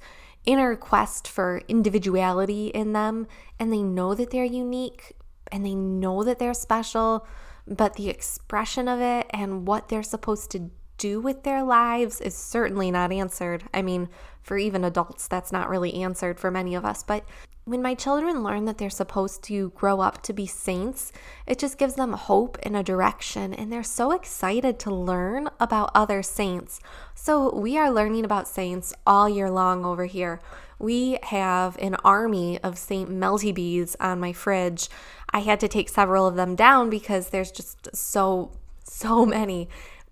inner 0.49 0.75
quest 0.75 1.27
for 1.27 1.61
individuality 1.67 2.69
in 2.69 2.93
them, 2.93 3.27
and 3.59 3.71
they 3.71 3.83
know 3.83 4.15
that 4.15 4.31
they're 4.31 4.43
unique 4.43 5.15
and 5.51 5.63
they 5.63 5.75
know 5.75 6.23
that 6.23 6.39
they're 6.39 6.55
special, 6.55 7.27
but 7.67 7.93
the 7.93 8.09
expression 8.09 8.87
of 8.87 8.99
it 8.99 9.27
and 9.29 9.67
what 9.67 9.89
they're 9.89 10.01
supposed 10.01 10.49
to 10.49 10.71
do 10.97 11.21
with 11.21 11.43
their 11.43 11.63
lives 11.63 12.19
is 12.19 12.33
certainly 12.33 12.89
not 12.89 13.11
answered. 13.11 13.63
I 13.75 13.83
mean, 13.83 14.09
for 14.41 14.57
even 14.57 14.83
adults, 14.83 15.27
that's 15.27 15.51
not 15.51 15.69
really 15.69 15.93
answered 16.01 16.39
for 16.39 16.49
many 16.49 16.73
of 16.73 16.83
us, 16.83 17.03
but 17.03 17.23
when 17.69 17.83
my 17.83 17.93
children 17.93 18.41
learn 18.41 18.65
that 18.65 18.79
they're 18.79 18.89
supposed 18.89 19.43
to 19.43 19.69
grow 19.75 20.01
up 20.01 20.23
to 20.23 20.33
be 20.33 20.47
saints, 20.47 21.11
it 21.45 21.59
just 21.59 21.77
gives 21.77 21.93
them 21.93 22.13
hope 22.13 22.57
and 22.63 22.75
a 22.75 22.81
direction, 22.81 23.53
and 23.53 23.71
they're 23.71 23.83
so 23.83 24.11
excited 24.11 24.79
to 24.79 24.89
learn 24.89 25.47
about 25.59 25.91
other 25.93 26.23
saints. 26.23 26.79
So, 27.13 27.55
we 27.55 27.77
are 27.77 27.91
learning 27.91 28.25
about 28.25 28.47
saints 28.47 28.91
all 29.05 29.29
year 29.29 29.51
long 29.51 29.85
over 29.85 30.05
here. 30.05 30.41
We 30.79 31.19
have 31.21 31.77
an 31.77 31.93
army 32.03 32.59
of 32.63 32.79
Saint 32.79 33.11
Melty 33.11 33.53
Bees 33.53 33.95
on 33.99 34.19
my 34.19 34.33
fridge. 34.33 34.89
I 35.31 35.41
had 35.41 35.59
to 35.59 35.67
take 35.67 35.89
several 35.89 36.25
of 36.25 36.35
them 36.35 36.55
down 36.55 36.89
because 36.89 37.29
there's 37.29 37.51
just 37.51 37.95
so, 37.95 38.51
so 38.83 39.27
many. 39.27 39.69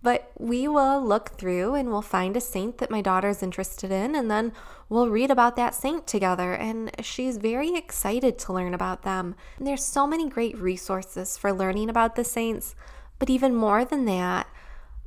But 0.07 0.31
we 0.39 0.69
will 0.69 1.05
look 1.05 1.31
through 1.31 1.75
and 1.75 1.89
we'll 1.89 2.01
find 2.01 2.37
a 2.37 2.39
saint 2.39 2.77
that 2.77 2.89
my 2.89 3.01
daughter's 3.01 3.43
interested 3.43 3.91
in, 3.91 4.15
and 4.15 4.31
then 4.31 4.53
we'll 4.87 5.09
read 5.09 5.29
about 5.29 5.57
that 5.57 5.75
saint 5.75 6.07
together. 6.07 6.53
And 6.53 6.91
she's 7.03 7.35
very 7.35 7.75
excited 7.75 8.39
to 8.39 8.53
learn 8.53 8.73
about 8.73 9.03
them. 9.03 9.35
And 9.57 9.67
there's 9.67 9.83
so 9.83 10.07
many 10.07 10.29
great 10.29 10.57
resources 10.57 11.37
for 11.37 11.51
learning 11.51 11.89
about 11.89 12.15
the 12.15 12.23
saints. 12.23 12.73
But 13.19 13.29
even 13.29 13.53
more 13.53 13.83
than 13.83 14.05
that, 14.05 14.47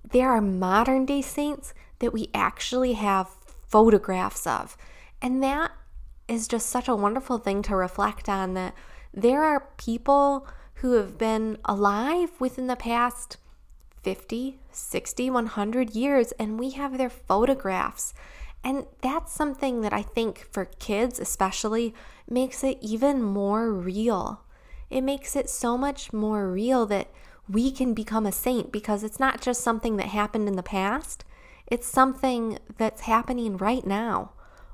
there 0.04 0.28
are 0.28 0.42
modern 0.42 1.06
day 1.06 1.22
saints 1.22 1.72
that 2.00 2.12
we 2.12 2.28
actually 2.34 2.92
have 2.92 3.38
photographs 3.68 4.46
of. 4.46 4.76
And 5.22 5.42
that 5.42 5.72
is 6.28 6.46
just 6.46 6.68
such 6.68 6.88
a 6.88 6.94
wonderful 6.94 7.38
thing 7.38 7.62
to 7.62 7.74
reflect 7.74 8.28
on 8.28 8.52
that 8.52 8.74
there 9.14 9.44
are 9.44 9.70
people 9.78 10.46
who 10.74 10.92
have 10.92 11.16
been 11.16 11.56
alive 11.64 12.38
within 12.38 12.66
the 12.66 12.76
past 12.76 13.38
50, 14.02 14.58
60, 14.70 15.30
100 15.30 15.94
years, 15.94 16.32
and 16.32 16.58
we 16.58 16.70
have 16.70 16.98
their 16.98 17.10
photographs. 17.10 18.14
And 18.62 18.86
that's 19.00 19.32
something 19.32 19.80
that 19.80 19.92
I 19.92 20.02
think 20.02 20.46
for 20.52 20.66
kids, 20.66 21.18
especially, 21.18 21.94
makes 22.28 22.62
it 22.62 22.78
even 22.80 23.22
more 23.22 23.72
real. 23.72 24.42
It 24.90 25.02
makes 25.02 25.36
it 25.36 25.48
so 25.48 25.78
much 25.78 26.12
more 26.12 26.50
real 26.50 26.84
that 26.86 27.10
we 27.48 27.70
can 27.70 27.94
become 27.94 28.26
a 28.26 28.32
saint 28.32 28.70
because 28.70 29.02
it's 29.02 29.20
not 29.20 29.40
just 29.40 29.62
something 29.62 29.96
that 29.96 30.06
happened 30.06 30.48
in 30.48 30.56
the 30.56 30.62
past, 30.62 31.24
it's 31.66 31.86
something 31.86 32.58
that's 32.76 33.02
happening 33.02 33.56
right 33.56 33.86
now. 33.86 34.32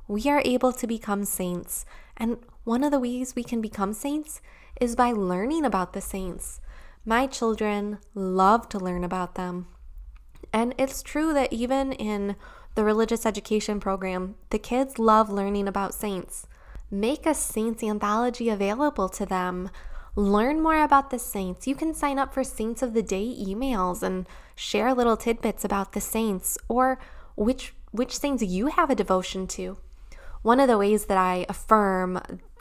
We 0.08 0.28
are 0.28 0.42
able 0.44 0.72
to 0.72 0.86
become 0.86 1.24
saints. 1.24 1.84
And 2.16 2.38
one 2.64 2.82
of 2.82 2.90
the 2.90 3.00
ways 3.00 3.34
we 3.36 3.44
can 3.44 3.60
become 3.60 3.92
saints 3.92 4.40
is 4.80 4.96
by 4.96 5.12
learning 5.12 5.64
about 5.64 5.92
the 5.92 6.00
saints. 6.00 6.60
My 7.08 7.28
children 7.28 7.98
love 8.16 8.68
to 8.70 8.80
learn 8.80 9.04
about 9.04 9.36
them. 9.36 9.68
And 10.52 10.74
it's 10.76 11.04
true 11.04 11.32
that 11.34 11.52
even 11.52 11.92
in 11.92 12.34
the 12.74 12.82
religious 12.82 13.24
education 13.24 13.78
program, 13.78 14.34
the 14.50 14.58
kids 14.58 14.98
love 14.98 15.30
learning 15.30 15.68
about 15.68 15.94
saints. 15.94 16.48
Make 16.90 17.24
a 17.24 17.32
saints 17.32 17.84
anthology 17.84 18.48
available 18.48 19.08
to 19.10 19.24
them. 19.24 19.70
Learn 20.16 20.60
more 20.60 20.82
about 20.82 21.10
the 21.10 21.18
saints. 21.20 21.68
You 21.68 21.76
can 21.76 21.94
sign 21.94 22.18
up 22.18 22.34
for 22.34 22.42
Saints 22.42 22.82
of 22.82 22.92
the 22.92 23.04
Day 23.04 23.36
emails 23.38 24.02
and 24.02 24.26
share 24.56 24.92
little 24.92 25.16
tidbits 25.16 25.64
about 25.64 25.92
the 25.92 26.00
saints 26.00 26.58
or 26.68 26.98
which 27.36 27.72
which 27.92 28.18
saints 28.18 28.42
you 28.42 28.66
have 28.66 28.90
a 28.90 28.96
devotion 28.96 29.46
to. 29.46 29.78
One 30.42 30.58
of 30.58 30.66
the 30.66 30.76
ways 30.76 31.04
that 31.04 31.18
I 31.18 31.46
affirm 31.48 32.20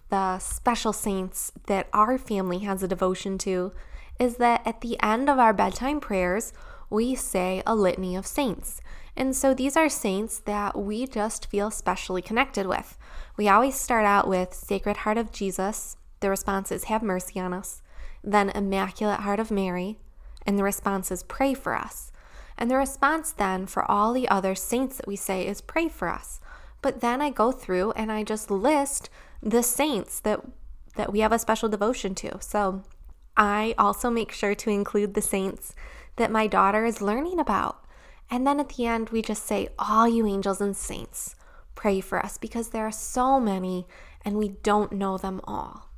the 0.10 0.38
special 0.38 0.93
saints 0.93 1.51
that 1.65 1.88
our 1.93 2.19
family 2.19 2.60
has 2.60 2.84
a 2.84 2.88
devotion 2.88 3.39
to 3.39 3.73
is 4.19 4.38
that 4.38 4.62
at 4.65 4.82
the 4.82 5.01
end 5.01 5.30
of 5.30 5.39
our 5.39 5.54
bedtime 5.54 5.99
prayers, 5.99 6.54
we 6.89 7.15
say 7.15 7.62
a 7.65 7.75
litany 7.75 8.15
of 8.15 8.28
saints. 8.28 8.82
And 9.17 9.36
so 9.36 9.54
these 9.54 9.78
are 9.78 9.89
saints 9.89 10.39
that 10.39 10.78
we 10.78 11.08
just 11.08 11.47
feel 11.47 11.71
specially 11.71 12.21
connected 12.21 12.67
with. 12.67 12.97
We 13.38 13.47
always 13.47 13.75
start 13.75 14.06
out 14.06 14.28
with 14.28 14.54
Sacred 14.54 14.97
Heart 14.97 15.17
of 15.17 15.32
Jesus. 15.32 15.97
The 16.19 16.30
response 16.30 16.71
is, 16.71 16.86
Have 16.86 17.01
mercy 17.01 17.39
on 17.39 17.54
us. 17.54 17.82
Then 18.23 18.49
Immaculate 18.49 19.21
Heart 19.21 19.39
of 19.39 19.51
Mary. 19.51 19.97
And 20.45 20.60
the 20.60 20.63
response 20.63 21.12
is, 21.12 21.23
Pray 21.23 21.54
for 21.54 21.75
us. 21.75 22.12
And 22.58 22.69
the 22.69 22.78
response 22.78 23.32
then 23.32 23.67
for 23.67 23.89
all 23.89 24.13
the 24.13 24.30
other 24.30 24.56
saints 24.56 24.97
that 24.97 25.08
we 25.08 25.15
say 25.15 25.47
is, 25.47 25.62
Pray 25.62 25.88
for 25.88 26.10
us. 26.10 26.39
But 26.82 27.01
then 27.01 27.21
I 27.21 27.30
go 27.30 27.51
through 27.51 27.91
and 27.91 28.12
I 28.12 28.23
just 28.23 28.51
list 28.51 29.10
the 29.41 29.63
saints 29.63 30.19
that 30.21 30.41
that 30.95 31.12
we 31.12 31.19
have 31.19 31.32
a 31.32 31.39
special 31.39 31.67
devotion 31.67 32.15
to. 32.15 32.38
So 32.41 32.84
I 33.38 33.76
also 33.78 34.10
make 34.10 34.32
sure 34.32 34.56
to 34.56 34.69
include 34.69 35.13
the 35.13 35.21
saints 35.21 35.76
that 36.15 36.32
my 36.32 36.48
daughter 36.48 36.86
is 36.86 37.02
learning 37.02 37.39
about. 37.39 37.84
And 38.30 38.48
then 38.48 38.60
at 38.60 38.69
the 38.69 38.86
end, 38.86 39.10
we 39.10 39.21
just 39.21 39.45
say, 39.45 39.67
All 39.78 40.08
you 40.08 40.26
angels 40.26 40.62
and 40.62 40.76
saints, 40.76 41.36
pray 41.76 42.00
for 42.00 42.24
us 42.24 42.38
because 42.38 42.69
there 42.69 42.88
are 42.88 42.91
so 42.91 43.39
many 43.39 43.86
and 44.24 44.38
we 44.38 44.50
don't 44.50 44.91
know 44.91 45.17
them 45.17 45.41
all. 45.43 45.89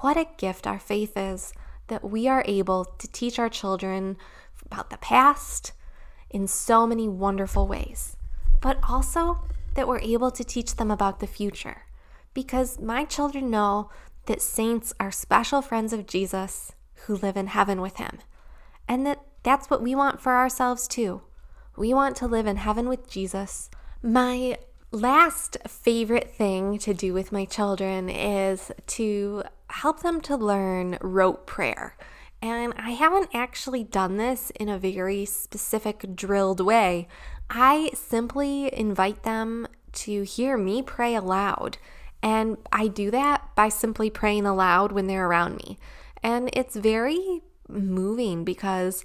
What 0.00 0.16
a 0.16 0.28
gift 0.38 0.66
our 0.66 0.78
faith 0.78 1.16
is 1.16 1.52
that 1.88 2.08
we 2.08 2.28
are 2.28 2.44
able 2.46 2.84
to 2.84 3.08
teach 3.08 3.38
our 3.38 3.48
children 3.48 4.16
about 4.64 4.90
the 4.90 4.98
past 4.98 5.72
in 6.30 6.46
so 6.46 6.86
many 6.86 7.08
wonderful 7.08 7.66
ways, 7.66 8.16
but 8.60 8.78
also 8.88 9.44
that 9.74 9.86
we're 9.86 10.00
able 10.00 10.30
to 10.30 10.44
teach 10.44 10.76
them 10.76 10.90
about 10.90 11.20
the 11.20 11.26
future. 11.26 11.82
Because 12.34 12.80
my 12.80 13.04
children 13.04 13.50
know 13.50 13.90
that 14.26 14.42
saints 14.42 14.92
are 14.98 15.10
special 15.10 15.62
friends 15.62 15.92
of 15.92 16.06
Jesus 16.06 16.72
who 17.04 17.16
live 17.16 17.36
in 17.36 17.48
heaven 17.48 17.80
with 17.80 17.96
him, 17.96 18.18
and 18.88 19.06
that 19.06 19.20
that's 19.42 19.70
what 19.70 19.82
we 19.82 19.94
want 19.94 20.20
for 20.20 20.32
ourselves 20.32 20.88
too. 20.88 21.22
We 21.76 21.92
want 21.92 22.16
to 22.16 22.26
live 22.26 22.46
in 22.46 22.56
heaven 22.56 22.88
with 22.88 23.08
Jesus. 23.08 23.70
My 24.02 24.58
last 24.90 25.58
favorite 25.68 26.30
thing 26.30 26.78
to 26.78 26.94
do 26.94 27.12
with 27.12 27.32
my 27.32 27.44
children 27.44 28.08
is 28.08 28.72
to 28.86 29.42
help 29.68 30.00
them 30.00 30.20
to 30.22 30.36
learn 30.36 30.98
rote 31.00 31.46
prayer. 31.46 31.96
And 32.42 32.74
I 32.76 32.90
haven't 32.90 33.30
actually 33.34 33.84
done 33.84 34.16
this 34.16 34.50
in 34.50 34.68
a 34.68 34.78
very 34.78 35.24
specific, 35.24 36.14
drilled 36.14 36.60
way. 36.60 37.08
I 37.50 37.90
simply 37.94 38.72
invite 38.72 39.22
them 39.22 39.66
to 39.92 40.22
hear 40.22 40.56
me 40.56 40.82
pray 40.82 41.14
aloud. 41.14 41.78
And 42.22 42.58
I 42.72 42.88
do 42.88 43.10
that 43.10 43.54
by 43.54 43.68
simply 43.68 44.10
praying 44.10 44.46
aloud 44.46 44.92
when 44.92 45.06
they're 45.06 45.26
around 45.26 45.56
me. 45.56 45.78
And 46.26 46.50
it's 46.54 46.74
very 46.74 47.40
moving 47.68 48.42
because 48.44 49.04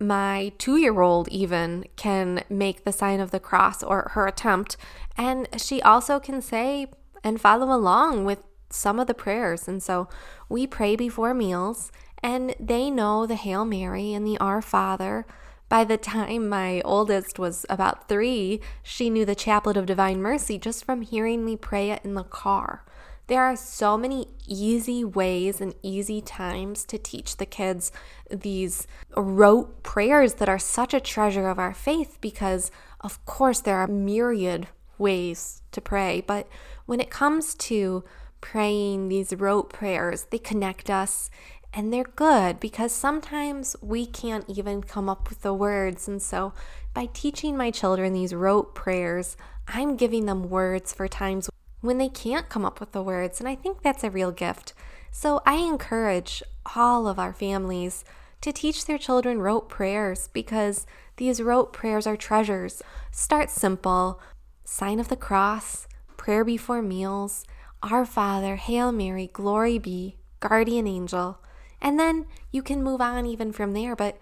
my 0.00 0.50
two 0.58 0.76
year 0.76 1.00
old 1.00 1.28
even 1.28 1.84
can 1.94 2.42
make 2.50 2.82
the 2.82 2.90
sign 2.90 3.20
of 3.20 3.30
the 3.30 3.38
cross 3.38 3.80
or 3.80 4.10
her 4.14 4.26
attempt. 4.26 4.76
And 5.16 5.48
she 5.56 5.80
also 5.80 6.18
can 6.18 6.42
say 6.42 6.88
and 7.22 7.40
follow 7.40 7.72
along 7.72 8.24
with 8.24 8.42
some 8.70 8.98
of 8.98 9.06
the 9.06 9.14
prayers. 9.14 9.68
And 9.68 9.80
so 9.80 10.08
we 10.48 10.66
pray 10.66 10.96
before 10.96 11.32
meals, 11.32 11.92
and 12.24 12.56
they 12.58 12.90
know 12.90 13.24
the 13.24 13.36
Hail 13.36 13.64
Mary 13.64 14.12
and 14.12 14.26
the 14.26 14.38
Our 14.38 14.60
Father. 14.60 15.26
By 15.68 15.84
the 15.84 15.96
time 15.96 16.48
my 16.48 16.80
oldest 16.80 17.38
was 17.38 17.66
about 17.70 18.08
three, 18.08 18.60
she 18.82 19.10
knew 19.10 19.24
the 19.24 19.36
Chaplet 19.36 19.76
of 19.76 19.86
Divine 19.86 20.20
Mercy 20.20 20.58
just 20.58 20.84
from 20.84 21.02
hearing 21.02 21.44
me 21.44 21.54
pray 21.54 21.92
it 21.92 22.04
in 22.04 22.14
the 22.14 22.24
car. 22.24 22.84
There 23.28 23.44
are 23.44 23.56
so 23.56 23.98
many 23.98 24.28
easy 24.46 25.04
ways 25.04 25.60
and 25.60 25.74
easy 25.82 26.22
times 26.22 26.86
to 26.86 26.96
teach 26.96 27.36
the 27.36 27.44
kids 27.44 27.92
these 28.30 28.86
rote 29.14 29.82
prayers 29.82 30.34
that 30.34 30.48
are 30.48 30.58
such 30.58 30.94
a 30.94 31.00
treasure 31.00 31.46
of 31.48 31.58
our 31.58 31.74
faith 31.74 32.16
because, 32.22 32.70
of 33.02 33.22
course, 33.26 33.60
there 33.60 33.76
are 33.76 33.86
myriad 33.86 34.68
ways 34.96 35.60
to 35.72 35.82
pray. 35.82 36.22
But 36.26 36.48
when 36.86 37.00
it 37.00 37.10
comes 37.10 37.54
to 37.56 38.02
praying 38.40 39.08
these 39.08 39.34
rote 39.34 39.70
prayers, 39.74 40.26
they 40.30 40.38
connect 40.38 40.88
us 40.88 41.28
and 41.74 41.92
they're 41.92 42.04
good 42.04 42.58
because 42.58 42.92
sometimes 42.92 43.76
we 43.82 44.06
can't 44.06 44.48
even 44.48 44.82
come 44.82 45.10
up 45.10 45.28
with 45.28 45.42
the 45.42 45.52
words. 45.52 46.08
And 46.08 46.22
so, 46.22 46.54
by 46.94 47.10
teaching 47.12 47.58
my 47.58 47.70
children 47.70 48.14
these 48.14 48.32
rote 48.32 48.74
prayers, 48.74 49.36
I'm 49.66 49.96
giving 49.96 50.24
them 50.24 50.48
words 50.48 50.94
for 50.94 51.08
times 51.08 51.50
when 51.80 51.98
they 51.98 52.08
can't 52.08 52.48
come 52.48 52.64
up 52.64 52.80
with 52.80 52.92
the 52.92 53.02
words. 53.02 53.40
And 53.40 53.48
I 53.48 53.54
think 53.54 53.82
that's 53.82 54.04
a 54.04 54.10
real 54.10 54.32
gift. 54.32 54.74
So, 55.10 55.40
I 55.46 55.54
encourage 55.56 56.42
all 56.76 57.08
of 57.08 57.18
our 57.18 57.32
families 57.32 58.04
to 58.40 58.52
teach 58.52 58.84
their 58.84 58.98
children 58.98 59.40
rote 59.40 59.68
prayers 59.68 60.28
because 60.32 60.86
these 61.16 61.42
rote 61.42 61.72
prayers 61.72 62.06
are 62.06 62.16
treasures. 62.16 62.82
Start 63.10 63.50
simple 63.50 64.20
sign 64.64 65.00
of 65.00 65.08
the 65.08 65.16
cross, 65.16 65.88
prayer 66.16 66.44
before 66.44 66.82
meals, 66.82 67.44
Our 67.82 68.04
Father, 68.04 68.56
Hail 68.56 68.92
Mary, 68.92 69.30
glory 69.32 69.78
be, 69.78 70.16
guardian 70.40 70.86
angel. 70.86 71.38
And 71.80 71.98
then 71.98 72.26
you 72.50 72.62
can 72.62 72.82
move 72.82 73.00
on 73.00 73.24
even 73.24 73.52
from 73.52 73.72
there. 73.72 73.96
But 73.96 74.18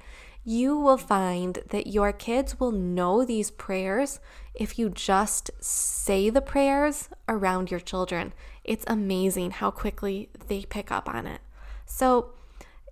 you 0.48 0.78
will 0.78 0.96
find 0.96 1.58
that 1.70 1.88
your 1.88 2.12
kids 2.12 2.60
will 2.60 2.70
know 2.70 3.24
these 3.24 3.50
prayers 3.50 4.20
if 4.54 4.78
you 4.78 4.88
just 4.88 5.50
say 5.58 6.30
the 6.30 6.40
prayers 6.40 7.08
around 7.28 7.68
your 7.68 7.80
children. 7.80 8.32
It's 8.62 8.84
amazing 8.86 9.50
how 9.50 9.72
quickly 9.72 10.30
they 10.46 10.64
pick 10.64 10.92
up 10.92 11.12
on 11.12 11.26
it. 11.26 11.40
So, 11.84 12.30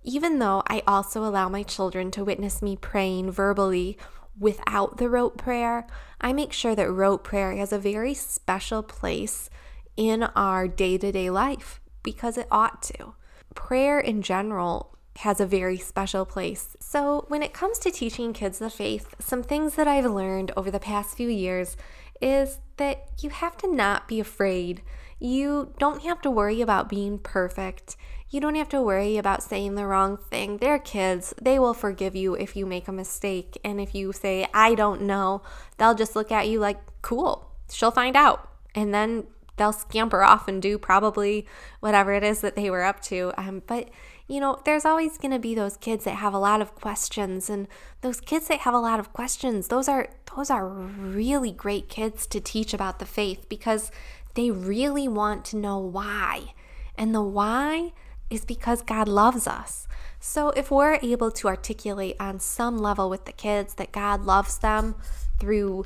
even 0.03 0.39
though 0.39 0.63
I 0.67 0.83
also 0.85 1.23
allow 1.23 1.47
my 1.47 1.63
children 1.63 2.11
to 2.11 2.25
witness 2.25 2.61
me 2.61 2.75
praying 2.75 3.31
verbally 3.31 3.97
without 4.37 4.97
the 4.97 5.09
rote 5.09 5.37
prayer, 5.37 5.87
I 6.19 6.33
make 6.33 6.51
sure 6.51 6.75
that 6.75 6.91
rote 6.91 7.23
prayer 7.23 7.55
has 7.55 7.71
a 7.71 7.79
very 7.79 8.13
special 8.13 8.83
place 8.83 9.49
in 9.95 10.23
our 10.23 10.67
day 10.67 10.97
to 10.97 11.09
day 11.09 11.29
life 11.29 11.79
because 12.03 12.37
it 12.37 12.47
ought 12.51 12.83
to 12.83 13.13
prayer 13.55 13.97
in 13.97 14.21
general 14.21 14.94
has 15.17 15.39
a 15.39 15.45
very 15.45 15.77
special 15.77 16.25
place. 16.25 16.75
So, 16.79 17.25
when 17.27 17.41
it 17.41 17.53
comes 17.53 17.79
to 17.79 17.91
teaching 17.91 18.33
kids 18.33 18.59
the 18.59 18.69
faith, 18.69 19.15
some 19.19 19.43
things 19.43 19.75
that 19.75 19.87
I've 19.87 20.05
learned 20.05 20.51
over 20.57 20.69
the 20.69 20.79
past 20.79 21.15
few 21.15 21.29
years 21.29 21.77
is 22.21 22.59
that 22.77 23.07
you 23.19 23.29
have 23.29 23.57
to 23.57 23.73
not 23.73 24.07
be 24.07 24.19
afraid. 24.19 24.81
You 25.19 25.73
don't 25.79 26.03
have 26.03 26.21
to 26.21 26.31
worry 26.31 26.61
about 26.61 26.89
being 26.89 27.19
perfect. 27.19 27.95
You 28.29 28.41
don't 28.41 28.55
have 28.55 28.69
to 28.69 28.81
worry 28.81 29.17
about 29.17 29.43
saying 29.43 29.75
the 29.75 29.85
wrong 29.85 30.17
thing. 30.17 30.57
They're 30.57 30.79
kids. 30.79 31.33
They 31.41 31.57
will 31.59 31.73
forgive 31.73 32.15
you 32.15 32.35
if 32.35 32.55
you 32.55 32.65
make 32.65 32.87
a 32.87 32.91
mistake. 32.91 33.57
And 33.63 33.79
if 33.79 33.95
you 33.95 34.11
say, 34.11 34.47
I 34.53 34.75
don't 34.75 35.01
know, 35.03 35.41
they'll 35.77 35.95
just 35.95 36.15
look 36.15 36.31
at 36.31 36.49
you 36.49 36.59
like, 36.59 36.79
cool, 37.01 37.51
she'll 37.71 37.91
find 37.91 38.15
out. 38.15 38.49
And 38.73 38.93
then 38.93 39.27
they'll 39.57 39.71
scamper 39.71 40.21
off 40.21 40.47
and 40.47 40.61
do 40.61 40.77
probably 40.77 41.45
whatever 41.79 42.13
it 42.13 42.23
is 42.23 42.41
that 42.41 42.55
they 42.55 42.69
were 42.69 42.83
up 42.83 43.01
to. 43.03 43.31
Um, 43.37 43.61
but 43.67 43.89
you 44.27 44.39
know, 44.39 44.59
there's 44.65 44.85
always 44.85 45.17
going 45.17 45.31
to 45.31 45.39
be 45.39 45.53
those 45.53 45.77
kids 45.77 46.03
that 46.05 46.15
have 46.15 46.33
a 46.33 46.39
lot 46.39 46.61
of 46.61 46.75
questions, 46.75 47.49
and 47.49 47.67
those 48.01 48.19
kids 48.19 48.47
that 48.47 48.61
have 48.61 48.73
a 48.73 48.79
lot 48.79 48.99
of 48.99 49.13
questions, 49.13 49.67
those 49.67 49.87
are 49.87 50.09
those 50.35 50.49
are 50.49 50.67
really 50.67 51.51
great 51.51 51.89
kids 51.89 52.25
to 52.27 52.41
teach 52.41 52.73
about 52.73 52.99
the 52.99 53.05
faith 53.05 53.47
because 53.49 53.91
they 54.33 54.51
really 54.51 55.07
want 55.07 55.45
to 55.45 55.57
know 55.57 55.77
why, 55.77 56.53
and 56.97 57.13
the 57.13 57.21
why 57.21 57.93
is 58.29 58.43
because 58.43 58.81
God 58.81 59.07
loves 59.07 59.47
us. 59.47 59.87
So 60.19 60.49
if 60.49 60.71
we're 60.71 60.97
able 61.03 61.29
to 61.31 61.47
articulate 61.47 62.15
on 62.19 62.39
some 62.39 62.79
level 62.79 63.09
with 63.09 63.25
the 63.25 63.31
kids 63.31 63.75
that 63.75 63.91
God 63.91 64.25
loves 64.25 64.57
them 64.57 64.95
through 65.39 65.85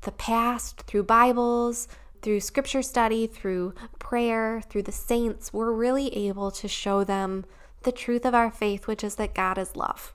the 0.00 0.12
past, 0.12 0.80
through 0.82 1.02
Bibles, 1.02 1.86
through 2.22 2.40
scripture 2.40 2.80
study, 2.80 3.26
through 3.26 3.74
prayer, 3.98 4.62
through 4.70 4.84
the 4.84 4.92
saints, 4.92 5.52
we're 5.52 5.72
really 5.72 6.08
able 6.16 6.50
to 6.52 6.66
show 6.66 7.04
them 7.04 7.44
the 7.84 7.92
truth 7.92 8.24
of 8.24 8.34
our 8.34 8.50
faith, 8.50 8.86
which 8.86 9.04
is 9.04 9.14
that 9.16 9.34
God 9.34 9.58
is 9.58 9.76
love. 9.76 10.14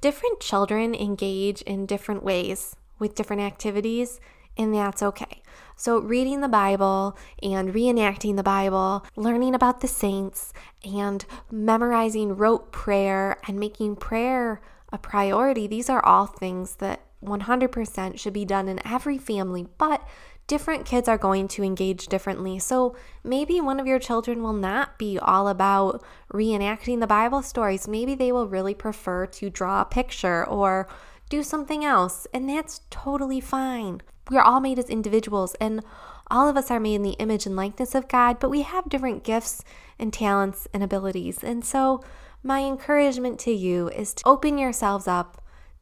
Different 0.00 0.40
children 0.40 0.94
engage 0.94 1.60
in 1.62 1.86
different 1.86 2.22
ways 2.22 2.76
with 2.98 3.14
different 3.14 3.42
activities, 3.42 4.20
and 4.56 4.74
that's 4.74 5.02
okay. 5.02 5.42
So, 5.76 5.98
reading 5.98 6.40
the 6.40 6.48
Bible 6.48 7.16
and 7.42 7.72
reenacting 7.74 8.36
the 8.36 8.42
Bible, 8.42 9.04
learning 9.16 9.54
about 9.54 9.80
the 9.80 9.88
saints, 9.88 10.52
and 10.84 11.24
memorizing 11.50 12.36
rote 12.36 12.70
prayer 12.72 13.38
and 13.46 13.58
making 13.58 13.96
prayer 13.96 14.60
a 14.92 14.98
priority, 14.98 15.66
these 15.66 15.88
are 15.88 16.04
all 16.04 16.26
things 16.26 16.76
that 16.76 17.00
100% 17.24 18.18
should 18.18 18.32
be 18.32 18.44
done 18.44 18.68
in 18.68 18.86
every 18.86 19.18
family. 19.18 19.66
But 19.78 20.06
different 20.50 20.84
kids 20.84 21.08
are 21.08 21.16
going 21.16 21.46
to 21.46 21.62
engage 21.62 22.08
differently. 22.08 22.58
So 22.58 22.96
maybe 23.22 23.60
one 23.60 23.78
of 23.78 23.86
your 23.86 24.00
children 24.00 24.42
will 24.42 24.52
not 24.52 24.98
be 24.98 25.16
all 25.16 25.46
about 25.46 26.02
reenacting 26.32 26.98
the 26.98 27.06
Bible 27.06 27.40
stories. 27.40 27.86
Maybe 27.86 28.16
they 28.16 28.32
will 28.32 28.48
really 28.48 28.74
prefer 28.74 29.26
to 29.26 29.48
draw 29.48 29.80
a 29.80 29.84
picture 29.84 30.44
or 30.44 30.88
do 31.28 31.44
something 31.44 31.84
else, 31.84 32.26
and 32.34 32.48
that's 32.48 32.80
totally 32.90 33.40
fine. 33.40 34.00
We're 34.28 34.40
all 34.40 34.58
made 34.58 34.80
as 34.80 34.90
individuals, 34.90 35.54
and 35.60 35.84
all 36.28 36.48
of 36.48 36.56
us 36.56 36.68
are 36.68 36.80
made 36.80 36.96
in 36.96 37.02
the 37.02 37.20
image 37.20 37.46
and 37.46 37.54
likeness 37.54 37.94
of 37.94 38.08
God, 38.08 38.40
but 38.40 38.50
we 38.50 38.62
have 38.62 38.88
different 38.88 39.22
gifts 39.22 39.62
and 40.00 40.12
talents 40.12 40.66
and 40.74 40.82
abilities. 40.82 41.44
And 41.44 41.64
so, 41.64 42.02
my 42.42 42.64
encouragement 42.64 43.38
to 43.40 43.52
you 43.52 43.88
is 43.90 44.14
to 44.14 44.26
open 44.26 44.58
yourselves 44.58 45.06
up 45.06 45.40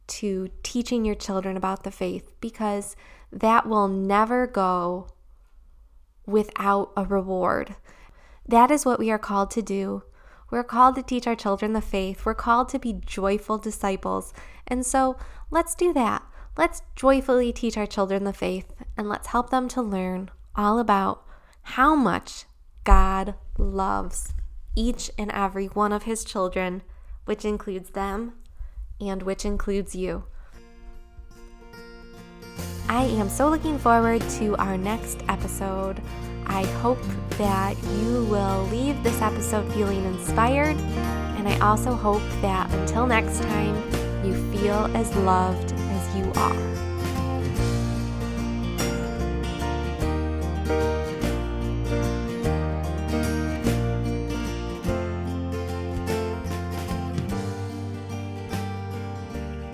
to 0.09 0.49
teaching 0.61 1.05
your 1.05 1.15
children 1.15 1.57
about 1.57 1.83
the 1.83 1.91
faith 1.91 2.31
because 2.39 2.95
that 3.31 3.67
will 3.67 3.87
never 3.87 4.47
go 4.47 5.07
without 6.25 6.91
a 6.95 7.05
reward. 7.05 7.75
That 8.47 8.71
is 8.71 8.85
what 8.85 8.99
we 8.99 9.11
are 9.11 9.19
called 9.19 9.51
to 9.51 9.61
do. 9.61 10.03
We're 10.51 10.63
called 10.63 10.95
to 10.95 11.03
teach 11.03 11.27
our 11.27 11.35
children 11.35 11.73
the 11.73 11.81
faith. 11.81 12.25
We're 12.25 12.33
called 12.33 12.69
to 12.69 12.79
be 12.79 12.93
joyful 12.93 13.57
disciples. 13.57 14.33
And 14.67 14.85
so 14.85 15.17
let's 15.51 15.75
do 15.75 15.93
that. 15.93 16.23
Let's 16.57 16.81
joyfully 16.95 17.53
teach 17.53 17.77
our 17.77 17.85
children 17.85 18.23
the 18.23 18.33
faith 18.33 18.73
and 18.97 19.07
let's 19.07 19.27
help 19.27 19.49
them 19.49 19.67
to 19.69 19.81
learn 19.81 20.31
all 20.55 20.79
about 20.79 21.23
how 21.61 21.95
much 21.95 22.45
God 22.83 23.35
loves 23.57 24.33
each 24.75 25.11
and 25.17 25.31
every 25.31 25.67
one 25.67 25.93
of 25.93 26.03
his 26.03 26.23
children, 26.23 26.81
which 27.25 27.45
includes 27.45 27.91
them 27.91 28.33
and 28.99 29.23
which 29.23 29.45
includes 29.45 29.95
you. 29.95 30.25
I 32.89 33.03
am 33.03 33.29
so 33.29 33.49
looking 33.49 33.77
forward 33.77 34.27
to 34.39 34.55
our 34.57 34.75
next 34.75 35.21
episode. 35.29 36.01
I 36.47 36.65
hope 36.81 36.97
that 37.37 37.77
you 37.83 38.23
will 38.25 38.63
leave 38.71 39.03
this 39.03 39.21
episode 39.21 39.71
feeling 39.73 40.03
inspired, 40.05 40.75
and 41.37 41.47
I 41.47 41.59
also 41.59 41.93
hope 41.93 42.23
that 42.41 42.67
until 42.73 43.05
next 43.05 43.43
time, 43.43 43.75
you 44.25 44.33
feel 44.51 44.89
as 44.97 45.15
loved 45.17 45.71
as 45.71 46.15
you 46.15 46.31
are. 46.35 46.78